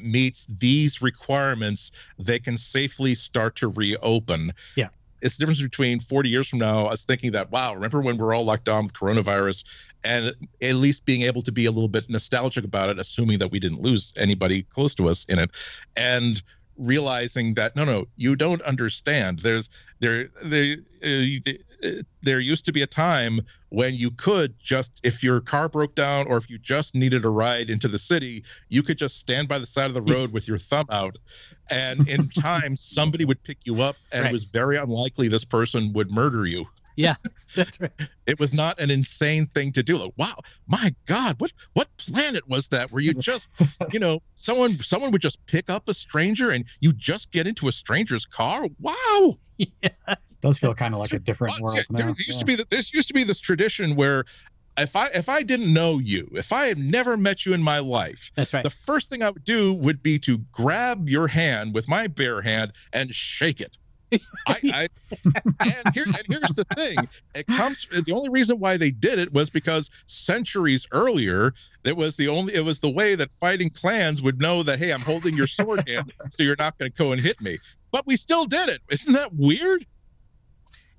[0.00, 4.88] meets these requirements they can safely start to reopen Yeah.
[5.22, 8.34] it's the difference between 40 years from now us thinking that wow remember when we're
[8.34, 9.64] all locked down with coronavirus
[10.02, 13.50] and at least being able to be a little bit nostalgic about it assuming that
[13.50, 15.50] we didn't lose anybody close to us in it
[15.96, 16.42] and
[16.76, 19.40] realizing that no no you don't understand.
[19.40, 19.68] There's
[20.00, 21.88] there there uh,
[22.22, 26.26] there used to be a time when you could just if your car broke down
[26.28, 29.58] or if you just needed a ride into the city you could just stand by
[29.58, 31.16] the side of the road with your thumb out.
[31.70, 34.30] And in time somebody would pick you up and Right.
[34.30, 36.66] it was very unlikely this person would murder you
[36.96, 37.16] Yeah,
[37.54, 37.90] that's right.
[38.26, 40.36] it was not an insane thing to do like wow
[40.66, 43.48] my god what what planet was that where you just
[43.92, 47.68] you know someone someone would just pick up a stranger and you just get into
[47.68, 50.14] a stranger's car wow yeah.
[50.40, 52.14] does feel kind of like a different world yeah, there now.
[52.26, 54.24] used to be that there used to be this tradition where
[54.76, 57.78] if i if i didn't know you if i had never met you in my
[57.78, 58.64] life That's right.
[58.64, 62.42] the first thing i would do would be to grab your hand with my bare
[62.42, 63.78] hand and shake it
[64.46, 64.88] I, I
[65.60, 66.96] and here and here's the thing.
[67.34, 71.54] It comes the only reason why they did it was because centuries earlier,
[71.84, 74.92] it was the only it was the way that fighting clans would know that hey,
[74.92, 77.58] I'm holding your sword hand, so you're not gonna go and hit me.
[77.92, 78.80] But we still did it.
[78.90, 79.86] Isn't that weird?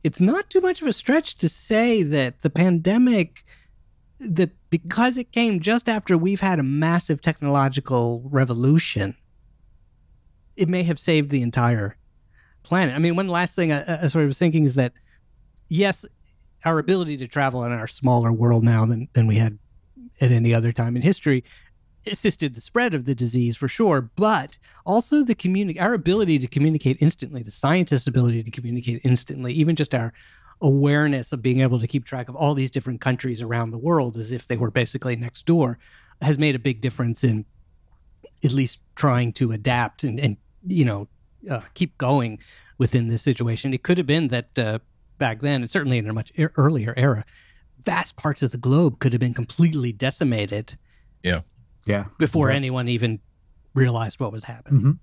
[0.06, 3.44] it's not too much of a stretch to say that the pandemic
[4.20, 9.16] that because it came just after we've had a massive technological revolution
[10.56, 11.98] it may have saved the entire
[12.66, 12.96] planet.
[12.96, 14.94] I mean one last thing uh, uh, i, I sort of was thinking is that
[15.70, 16.06] yes
[16.66, 19.60] our ability to travel in our smaller world now than, than we had
[20.20, 21.44] at any other time in history
[22.08, 26.48] assisted the spread of the disease for sure, but also the communi- our ability to
[26.48, 30.14] communicate instantly, the scientists' ability to communicate instantly, even just our
[30.62, 34.18] awareness of being able to keep track of all these different countries around the world
[34.18, 35.78] as if they were basically next door,
[36.22, 37.46] has made a big difference in
[38.44, 41.08] at least trying to adapt and, and you know
[41.50, 42.40] uh, keep going
[42.78, 43.74] within this situation.
[43.74, 44.80] It could have been that uh,
[45.18, 47.26] back then, and certainly in a much e- earlier era,
[47.82, 50.78] vast parts of the globe could have been completely decimated
[51.24, 51.42] Yeah.
[51.86, 52.06] Yeah.
[52.18, 52.56] Before Yeah.
[52.56, 53.20] anyone even
[53.74, 54.82] realized what was happening.
[54.82, 55.00] Mhm.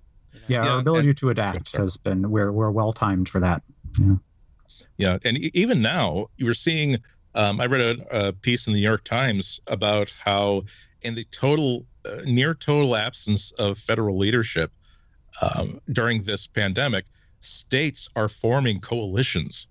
[0.47, 1.83] Yeah, Yeah, our ability to adapt sorry.
[1.83, 3.61] has been we're we're well timed for that.
[3.99, 4.15] Yeah,
[4.97, 6.97] Yeah, and e- even now you were seeing.
[7.35, 7.81] Um, I read
[8.11, 10.63] a, a piece in the New York Times about how,
[11.01, 14.71] in the total, uh, near total absence of federal leadership
[15.41, 17.05] um, during this pandemic,
[17.39, 19.67] states are forming coalitions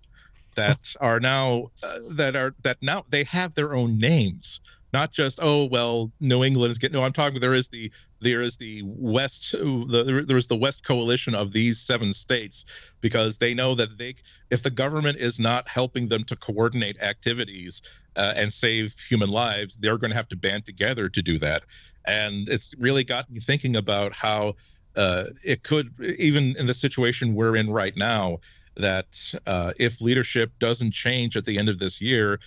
[0.55, 4.61] that are now uh, that are that now they have their own names.
[4.93, 7.91] Not just oh well new england is getting no i'm talking there is the
[8.21, 12.67] there is the west the, there is the west coalition of these seven states
[13.01, 14.17] because they know that they
[14.51, 17.81] if the government is not helping them to coordinate activities
[18.17, 21.63] uh, and save human lives they're going to have to band together to do that.
[22.05, 24.57] And it's really got me thinking about how
[24.97, 28.38] uh, it could even in the situation we're in right now
[28.76, 32.38] that uh, if leadership doesn't change at the end of this year,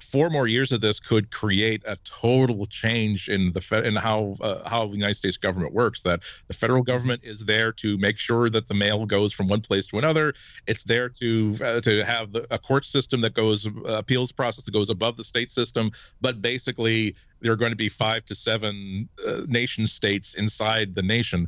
[0.00, 4.68] four more years of this could create a total change in the in how uh,
[4.68, 6.02] how the United States government works.
[6.02, 9.60] That the federal government is there to make sure that the mail goes from one
[9.60, 10.34] place to another.
[10.66, 14.64] It's there to uh, to have the, a court system that goes uh, appeals process
[14.64, 15.90] that goes above the state system.
[16.20, 21.02] But basically, there are going to be five to seven uh, nation states inside the
[21.02, 21.46] nation.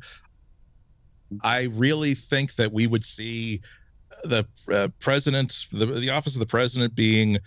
[1.43, 3.61] I really think that we would see
[4.25, 7.39] the uh, president, the, the office of the president being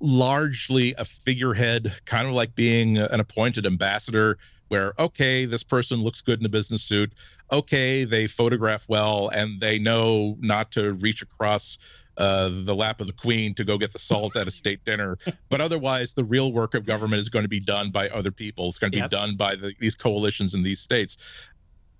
[0.00, 6.20] largely a figurehead, kind of like being an appointed ambassador, where, okay, this person looks
[6.20, 7.12] good in a business suit.
[7.52, 11.76] Okay, they photograph well and they know not to reach across
[12.16, 15.18] uh, the lap of the queen to go get the salt at a state dinner.
[15.50, 18.68] But otherwise, the real work of government is going to be done by other people.
[18.68, 19.10] It's going to Yep.
[19.10, 21.16] be done by the, these coalitions in these states.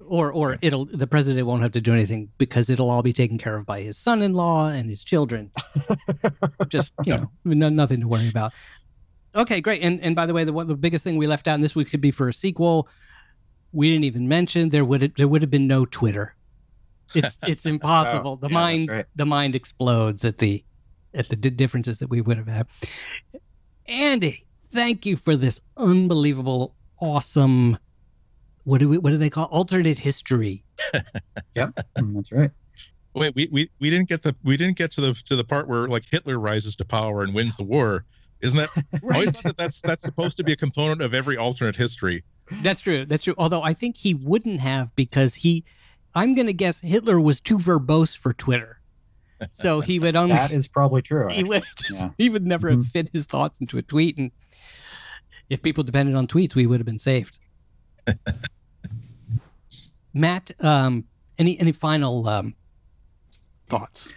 [0.06, 3.38] Or or it'll the president won't have to do anything because it'll all be taken
[3.38, 5.50] care of by his son-in-law and his children.
[6.68, 8.52] Just you know, no, nothing to worry about.
[9.34, 9.82] Okay, great.
[9.82, 11.90] And and by the way, the the biggest thing we left out, and this week
[11.90, 12.88] could be for a sequel.
[13.72, 16.34] We didn't even mention there would there would have been no Twitter.
[17.14, 18.32] It's it's impossible.
[18.32, 19.06] Oh, the yeah, mind right.
[19.14, 20.64] the mind explodes at the
[21.14, 22.66] at the differences that we would have had.
[23.86, 27.78] Andy, thank you for this unbelievable, awesome.
[28.70, 28.98] What do we?
[28.98, 30.62] What do they call alternate history?
[31.56, 32.50] Mm, That's right.
[33.14, 35.66] Wait, we, we, we didn't get the we didn't get to the to the part
[35.68, 38.04] where like Hitler rises to power and wins the war.
[38.40, 38.68] Isn't that
[39.16, 42.22] isn't that- that's that's supposed to be a component of every alternate history?
[42.62, 43.04] That's true.
[43.04, 43.34] That's true.
[43.36, 45.64] Although I think he wouldn't have because he,
[46.14, 48.80] I'm going to guess Hitler was too verbose for Twitter,
[49.50, 51.28] so he would only That is probably true.
[51.32, 52.10] he would just, Yeah.
[52.16, 52.86] he would never have Mhm.
[52.90, 54.30] fit his thoughts into a tweet, and
[55.48, 57.38] if people depended on tweets, we would have been saved.
[60.12, 61.04] Matt, um,
[61.38, 62.54] any any final um,
[63.66, 64.12] thoughts?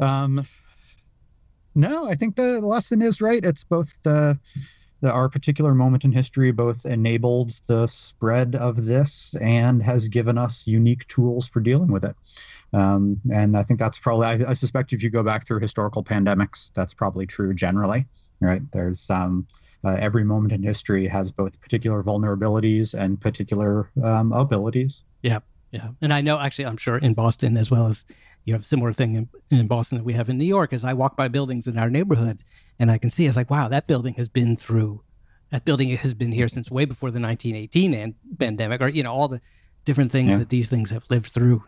[0.00, 0.44] Um,
[1.74, 3.44] no, I think the lesson is right.
[3.44, 4.38] It's both the,
[5.00, 10.38] the our particular moment in history both enabled the spread of this and has given
[10.38, 12.16] us unique tools for dealing with it.
[12.72, 14.26] Um, and I think that's probably.
[14.26, 18.06] I, I suspect if you go back through historical pandemics, that's probably true generally.
[18.40, 18.62] Right?
[18.72, 19.46] There's um,
[19.84, 25.04] uh, every moment in history has both particular vulnerabilities and particular um, abilities.
[25.22, 25.38] Yeah,
[25.70, 28.04] yeah, and I know actually, I'm sure in Boston as well as
[28.44, 30.72] you have a similar thing in, in Boston that we have in New York.
[30.72, 32.42] As I walk by buildings in our neighborhood,
[32.78, 35.02] and I can see, it's like, wow, that building has been through.
[35.50, 39.12] That building has been here since way before the 1918 and pandemic, or you know,
[39.12, 39.40] all the
[39.84, 40.38] different things Yeah.
[40.38, 41.64] that these things have lived through,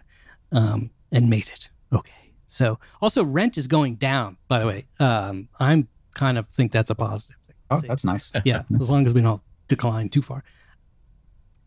[0.53, 2.13] um, and made it okay.
[2.47, 4.37] So also, rent is going down.
[4.49, 7.37] By the way, um, I'm kind of think that's a positive.
[7.71, 7.89] Oh, See.
[7.89, 8.33] that's nice.
[8.45, 10.43] yeah, as long as we don't decline too far.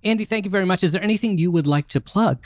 [0.04, 0.84] Andy, thank you very much.
[0.84, 2.46] Is there anything you would like to plug?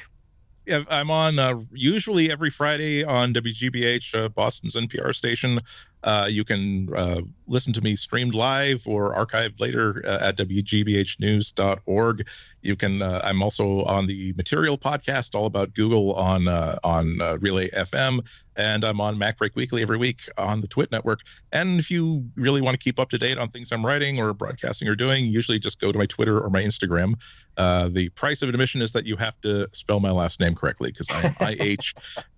[0.68, 5.62] Yeah, I'm on uh, usually every Friday on WGBH, uh, Boston's NPR station.
[6.04, 12.28] Uh, you can uh, listen to me streamed live or archived later uh, at wgbhnews.org.
[12.62, 13.02] You can.
[13.02, 17.70] Uh, I'm also on the Material podcast, all about Google on uh, on uh, Relay
[17.70, 18.26] FM,
[18.56, 21.22] and I'm on MacBreak Weekly every week on the Twit Network.
[21.52, 24.34] And if you really want to keep up to date on things I'm writing or
[24.34, 27.16] broadcasting or doing, usually just go to my Twitter or my Instagram.
[27.58, 31.08] The price of admission is that you have to spell my last name correctly because
[31.10, 31.93] I'm IH.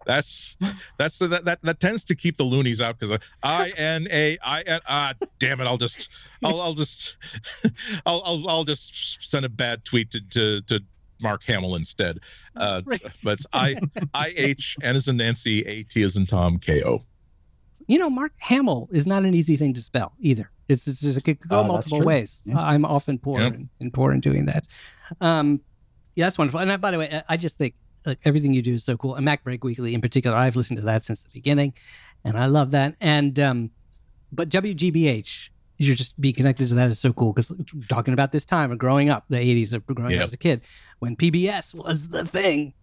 [0.09, 0.57] That's
[0.97, 4.61] that's that, that that tends to keep the loonies out because I N A I
[4.61, 4.79] N.
[4.89, 5.65] Ah, damn it!
[5.65, 6.09] I'll just
[6.43, 7.17] I'll I'll just
[8.07, 10.83] I'll I'll, I'll just send a bad tweet to to, to
[11.21, 12.21] Mark Hamill instead.
[12.55, 12.99] Uh, Right.
[13.23, 13.75] but it's I
[14.15, 17.03] I H N as in Nancy, A T is in Tom, K O.
[17.87, 20.49] You know, Mark Hamill is not an easy thing to spell either.
[20.67, 22.41] It's, it's just, it could go Uh, multiple ways.
[22.45, 22.59] Yeah.
[22.59, 23.53] I'm often poor Yep.
[23.53, 24.67] in, in poor in doing that.
[25.21, 25.61] Um,
[26.15, 26.59] yeah, that's wonderful.
[26.61, 27.75] And I, by the way, I I just think
[28.05, 29.15] like, everything you do is so cool.
[29.15, 31.73] And Mac Break Weekly in particular, I've listened to that since the beginning,
[32.23, 32.95] and I love that.
[32.99, 33.71] And um,
[34.31, 37.51] but WGBH, you should just be connected to that is so cool because
[37.87, 40.61] talking about this time of growing up, the 80s of growing up as a kid,
[40.99, 42.73] when PBS was the thing.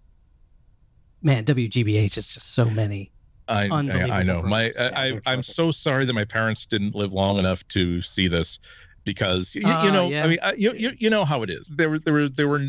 [1.23, 3.11] Man, WGBH is just so many.
[3.49, 4.43] I, I, I know.
[4.43, 4.73] My.
[4.79, 8.59] I, I I'm so sorry that my parents didn't live long enough to see this
[9.07, 10.25] because you, Ah, you know yeah.
[10.25, 11.67] I mean I, you, you you know how it is.
[11.69, 12.61] They were they were they were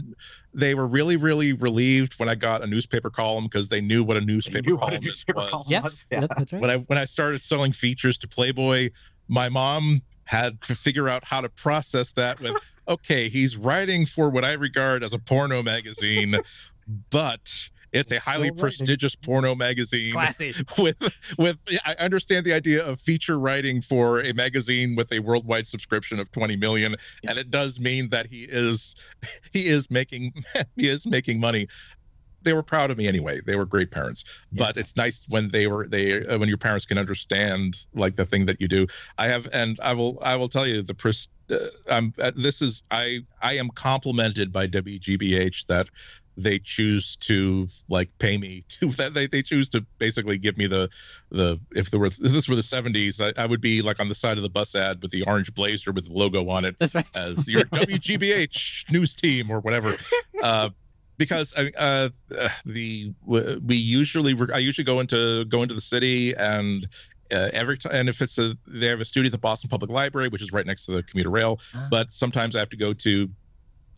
[0.53, 4.15] they were really really relieved when I got a newspaper column because they knew what
[4.15, 5.49] a newspaper knew what a column newspaper was.
[5.49, 5.81] column Yeah.
[5.81, 6.05] was.
[6.09, 6.61] Yep, that's right.
[6.61, 8.91] When I when I started selling features to Playboy,
[9.27, 12.55] my mom had to figure out how to process that with
[12.87, 16.37] okay, he's writing for what I regard as a porno magazine,
[17.09, 17.51] but
[17.93, 20.53] it's a highly prestigious porno magazine Classy.
[20.77, 20.97] with
[21.37, 26.19] with I understand the idea of feature writing for a magazine with a worldwide subscription
[26.19, 26.95] of 20 million
[27.27, 28.95] and it does mean that he is
[29.53, 30.33] he is making
[30.75, 31.67] he is making money.
[32.43, 33.41] They were proud of me anyway.
[33.45, 34.23] They were great parents.
[34.53, 38.25] But it's nice when they were they uh, when your parents can understand like the
[38.25, 38.85] thing that you do.
[39.17, 41.57] I have and i will i will tell you the pres- uh,
[41.89, 45.87] i'm uh, this is i i am complimented by wgbh that
[46.39, 50.67] they choose to like pay me to that they, they choose to basically give me
[50.67, 50.87] the
[51.31, 54.07] the if there were if this were the 70s I, I would be like on
[54.07, 56.77] the side of the bus ad with the orange blazer with the logo on it
[56.79, 57.05] That's right.
[57.15, 59.95] as your WGBH news team or whatever.
[60.41, 60.69] Uh,
[61.17, 66.35] because I- uh, uh, the we usually I usually go into go into the city
[66.35, 66.87] and
[67.31, 69.91] uh, every time, and if it's a, they have a studio at the Boston Public
[69.91, 71.59] Library, which is right next to the commuter rail.
[71.75, 71.87] Ah.
[71.91, 73.29] But sometimes I have to go to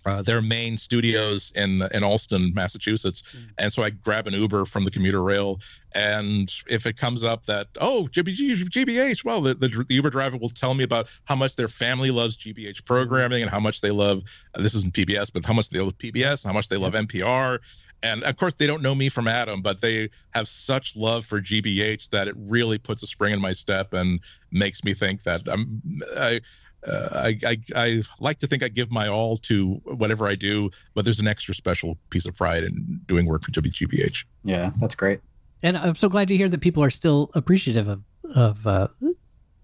[0.05, 3.49] uh, their main studios in in Allston, Massachusetts, Mm.
[3.57, 5.59] and so I grab an Uber from the commuter rail.
[5.93, 10.38] And if it comes up that oh GBG, GBH, well the, the, the Uber driver
[10.38, 13.91] will tell me about how much their family loves GBH programming and how much they
[13.91, 14.23] love
[14.55, 17.59] uh, this isn't PBS, but how much they love PBS, how much they love NPR.
[18.01, 21.41] And of course, they don't know me from Adam, but they have such love for
[21.41, 24.21] GBH that it really puts a spring in my step and
[24.51, 25.81] makes me think that I'm.
[26.15, 26.39] I,
[26.85, 30.69] uh, I, I I like to think I give my all to whatever I do,
[30.93, 34.26] but there's an extra special piece of pride in doing work for WGBH.
[34.43, 35.19] Yeah, that's great.
[35.61, 38.03] And I'm so glad to hear that people are still appreciative of
[38.35, 38.88] of uh,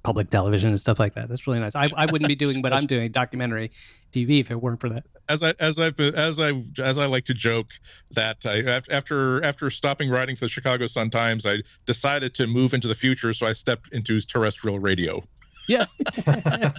[0.05, 1.27] public television and stuff like that.
[1.27, 1.75] That's really nice.
[1.75, 3.71] I, I wouldn't be doing what I'm doing, documentary
[4.11, 5.03] TV, if it weren't for that.
[5.27, 7.71] As I as I've been, as I as I like to joke
[8.11, 8.59] that I,
[8.93, 12.95] after after stopping writing for the Chicago Sun Times, I decided to move into the
[12.95, 15.23] future, so I stepped into terrestrial radio.
[15.67, 15.85] Yeah,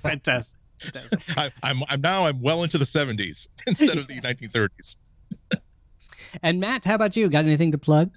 [0.03, 0.59] fantastic.
[0.81, 1.39] fantastic.
[1.39, 4.97] I, I'm I'm now I'm well into the 70s instead of the 1930s.
[6.43, 7.29] And Matt, how about you?
[7.29, 8.11] Got anything to plug?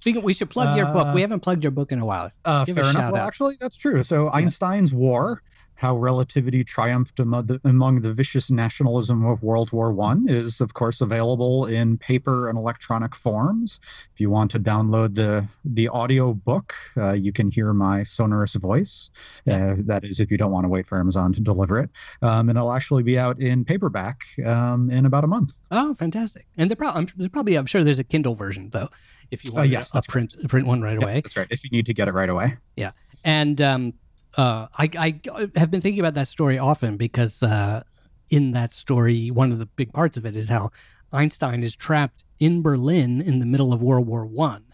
[0.00, 1.08] Speaking, we should plug your book.
[1.08, 2.30] Uh, We haven't plugged your book in a while.
[2.44, 3.02] Uh, Give a fair enough.
[3.02, 3.26] shout Well, out.
[3.26, 4.02] actually, that's true.
[4.04, 5.42] So Einstein's War,
[5.78, 10.74] how relativity triumphed among the, among the vicious nationalism of World War One, is of
[10.74, 13.78] course available in paper and electronic forms.
[14.12, 18.54] If you want to download the the audio book, uh, you can hear my sonorous
[18.54, 19.10] voice.
[19.44, 19.72] Yeah.
[19.72, 21.90] Uh, that is, if you don't want to wait for Amazon to deliver it,
[22.22, 25.60] um, and it'll actually be out in paperback um, in about a month.
[25.70, 26.46] Oh, fantastic!
[26.56, 28.88] And there probably, I'm, probably, I'm sure there's a Kindle version though,
[29.30, 31.20] if you Uh, want yes, a, that's print a print one right Yep, away.
[31.20, 31.46] that's right.
[31.50, 32.56] If you need to get it right away.
[32.76, 32.90] Yeah,
[33.22, 33.92] and um,
[34.36, 35.20] uh, I, I
[35.56, 37.82] have been thinking about that story often because uh,
[38.30, 40.70] in that story, one of the big parts of it is how
[41.12, 44.64] Einstein is trapped in Berlin in the middle of World War One.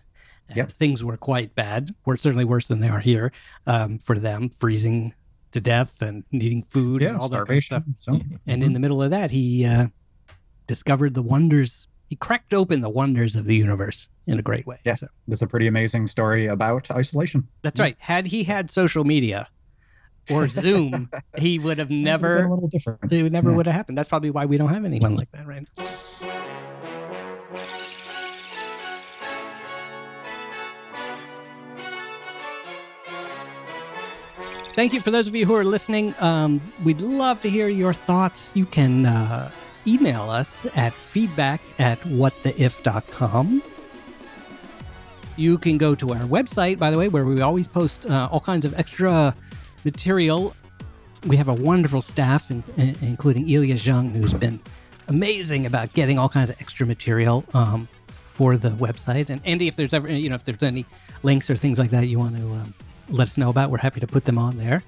[0.49, 0.71] And Yep.
[0.73, 1.95] Things were quite bad.
[2.05, 3.33] Were certainly worse than they are here
[3.67, 5.15] um, for them, freezing
[5.53, 7.83] to death and needing food Yeah, and all that kind of stuff.
[7.99, 9.87] So, And in the middle of that, he uh,
[10.67, 11.89] discovered the wonders.
[12.15, 14.79] He cracked open the wonders of the universe in a great way.
[14.85, 14.95] Yeah.
[14.95, 17.49] So, It's a pretty amazing story about isolation.
[17.63, 17.97] that's right.
[17.99, 19.49] Had he had social media
[20.31, 22.45] or Zoom, he would have It would've been never.
[22.45, 23.13] a little different.
[23.13, 23.57] It would never Yeah.
[23.57, 23.99] would have happened.
[23.99, 25.85] That's probably why we don't have anyone like that right now.
[34.75, 36.15] Thank you for those of you who are listening.
[36.19, 38.55] Um, we'd love to hear your thoughts.
[38.57, 39.51] You can uh,
[39.87, 43.63] email us at feedback at whattheif.com.
[45.37, 48.41] You can go to our website, by the way, where we always post uh, all
[48.41, 49.35] kinds of extra
[49.85, 50.55] material.
[51.27, 54.61] We have a wonderful staff, in, in- including Ilya Zhang, who's been
[55.09, 59.29] amazing about getting all kinds of extra material um, for the website.
[59.29, 60.87] And Andy, if there's ever, you know, if there's any
[61.23, 62.75] links or things like that you want to um,
[63.09, 64.83] let us know about, we're happy to put them on there.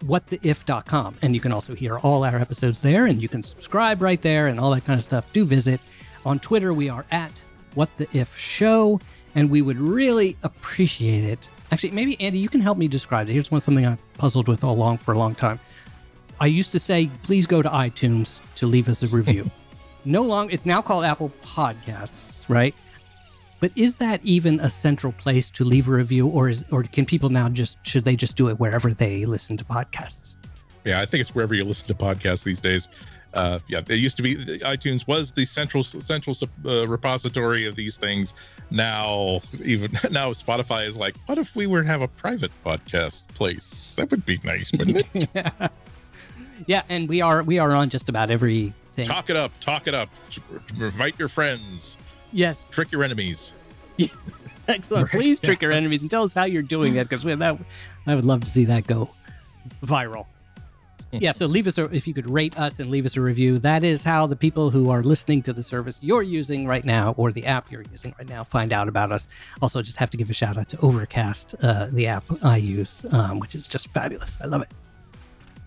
[0.00, 1.16] whattheif.com.
[1.22, 4.48] And you can also hear all our episodes there, and you can subscribe right there
[4.48, 5.32] and all that kind of stuff.
[5.32, 5.86] Do visit.
[6.24, 7.44] On Twitter, we are at
[7.74, 9.00] What the If Show,
[9.34, 11.48] and we would really appreciate it.
[11.70, 13.32] Actually, maybe Andy, you can help me describe it.
[13.32, 15.60] Here's one something I puzzled with all along for a long time.
[16.38, 19.50] I used to say, please go to iTunes to leave us a review.
[20.04, 22.74] no long, it's now called Apple Podcasts, right?
[23.60, 27.06] But is that even a central place to leave a review, or is, or can
[27.06, 30.36] people now just should they just do it wherever they listen to podcasts?
[30.84, 32.88] Yeah, I think it's wherever you listen to podcasts these days.
[33.34, 36.34] Uh, yeah, it used to be iTunes was the central central
[36.64, 38.32] uh, repository of these things.
[38.70, 43.26] Now, even now, Spotify is like, what if we were to have a private podcast
[43.28, 43.94] place?
[43.96, 45.28] That would be nice, wouldn't it?
[45.34, 45.68] yeah.
[46.66, 49.06] yeah, and we are we are on just about everything.
[49.06, 50.08] talk it up, talk it up.
[50.78, 51.98] Invite your friends,
[52.36, 53.54] Yes, trick your enemies.
[54.68, 55.04] excellent.
[55.04, 57.58] Right, Please trick your enemies and tell us how you're doing it because that
[58.06, 59.08] I would love to see that go
[59.82, 60.26] viral.
[61.12, 63.58] yeah, so leave us a if you could rate us and leave us a review.
[63.58, 67.14] That is how the people who are listening to the service you're using right now
[67.16, 69.28] or the app you're using right now find out about us.
[69.62, 73.06] Also, just have to give a shout out to Overcast, uh, the app I use,
[73.12, 74.36] um, which is just fabulous.
[74.42, 74.68] I love it.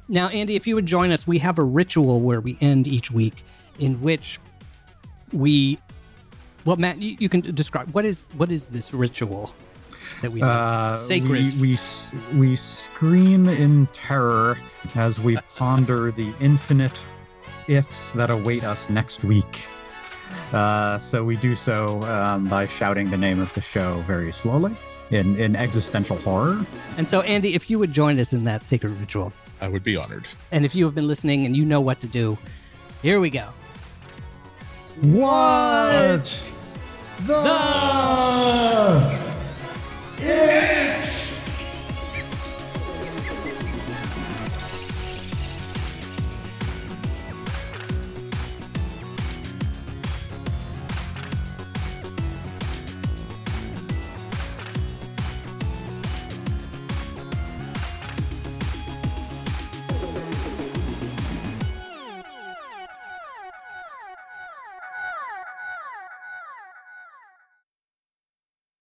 [0.08, 3.10] Now, Andy, if you would join us, we have a ritual where we end each
[3.10, 3.44] week
[3.80, 4.40] in which
[5.34, 5.80] we
[6.66, 9.54] well matt you, you can describe what is what is this ritual
[10.22, 11.54] that we do Uh, Sacred.
[11.62, 11.78] We,
[12.34, 14.58] we we scream in terror
[14.96, 17.00] as we ponder the infinite
[17.68, 19.68] ifs that await us next week.
[20.54, 24.74] Uh, so we do so um, by shouting the name of the show very slowly
[25.12, 26.64] in, in existential horror.
[26.98, 29.32] and so andy if you would join us in that sacred ritual
[29.62, 30.26] I would be honored.
[30.52, 32.38] and if you have been listening and you know what to do
[33.02, 33.50] here we go
[35.02, 36.52] what
[37.26, 39.20] the, the...
[40.18, 41.29] It's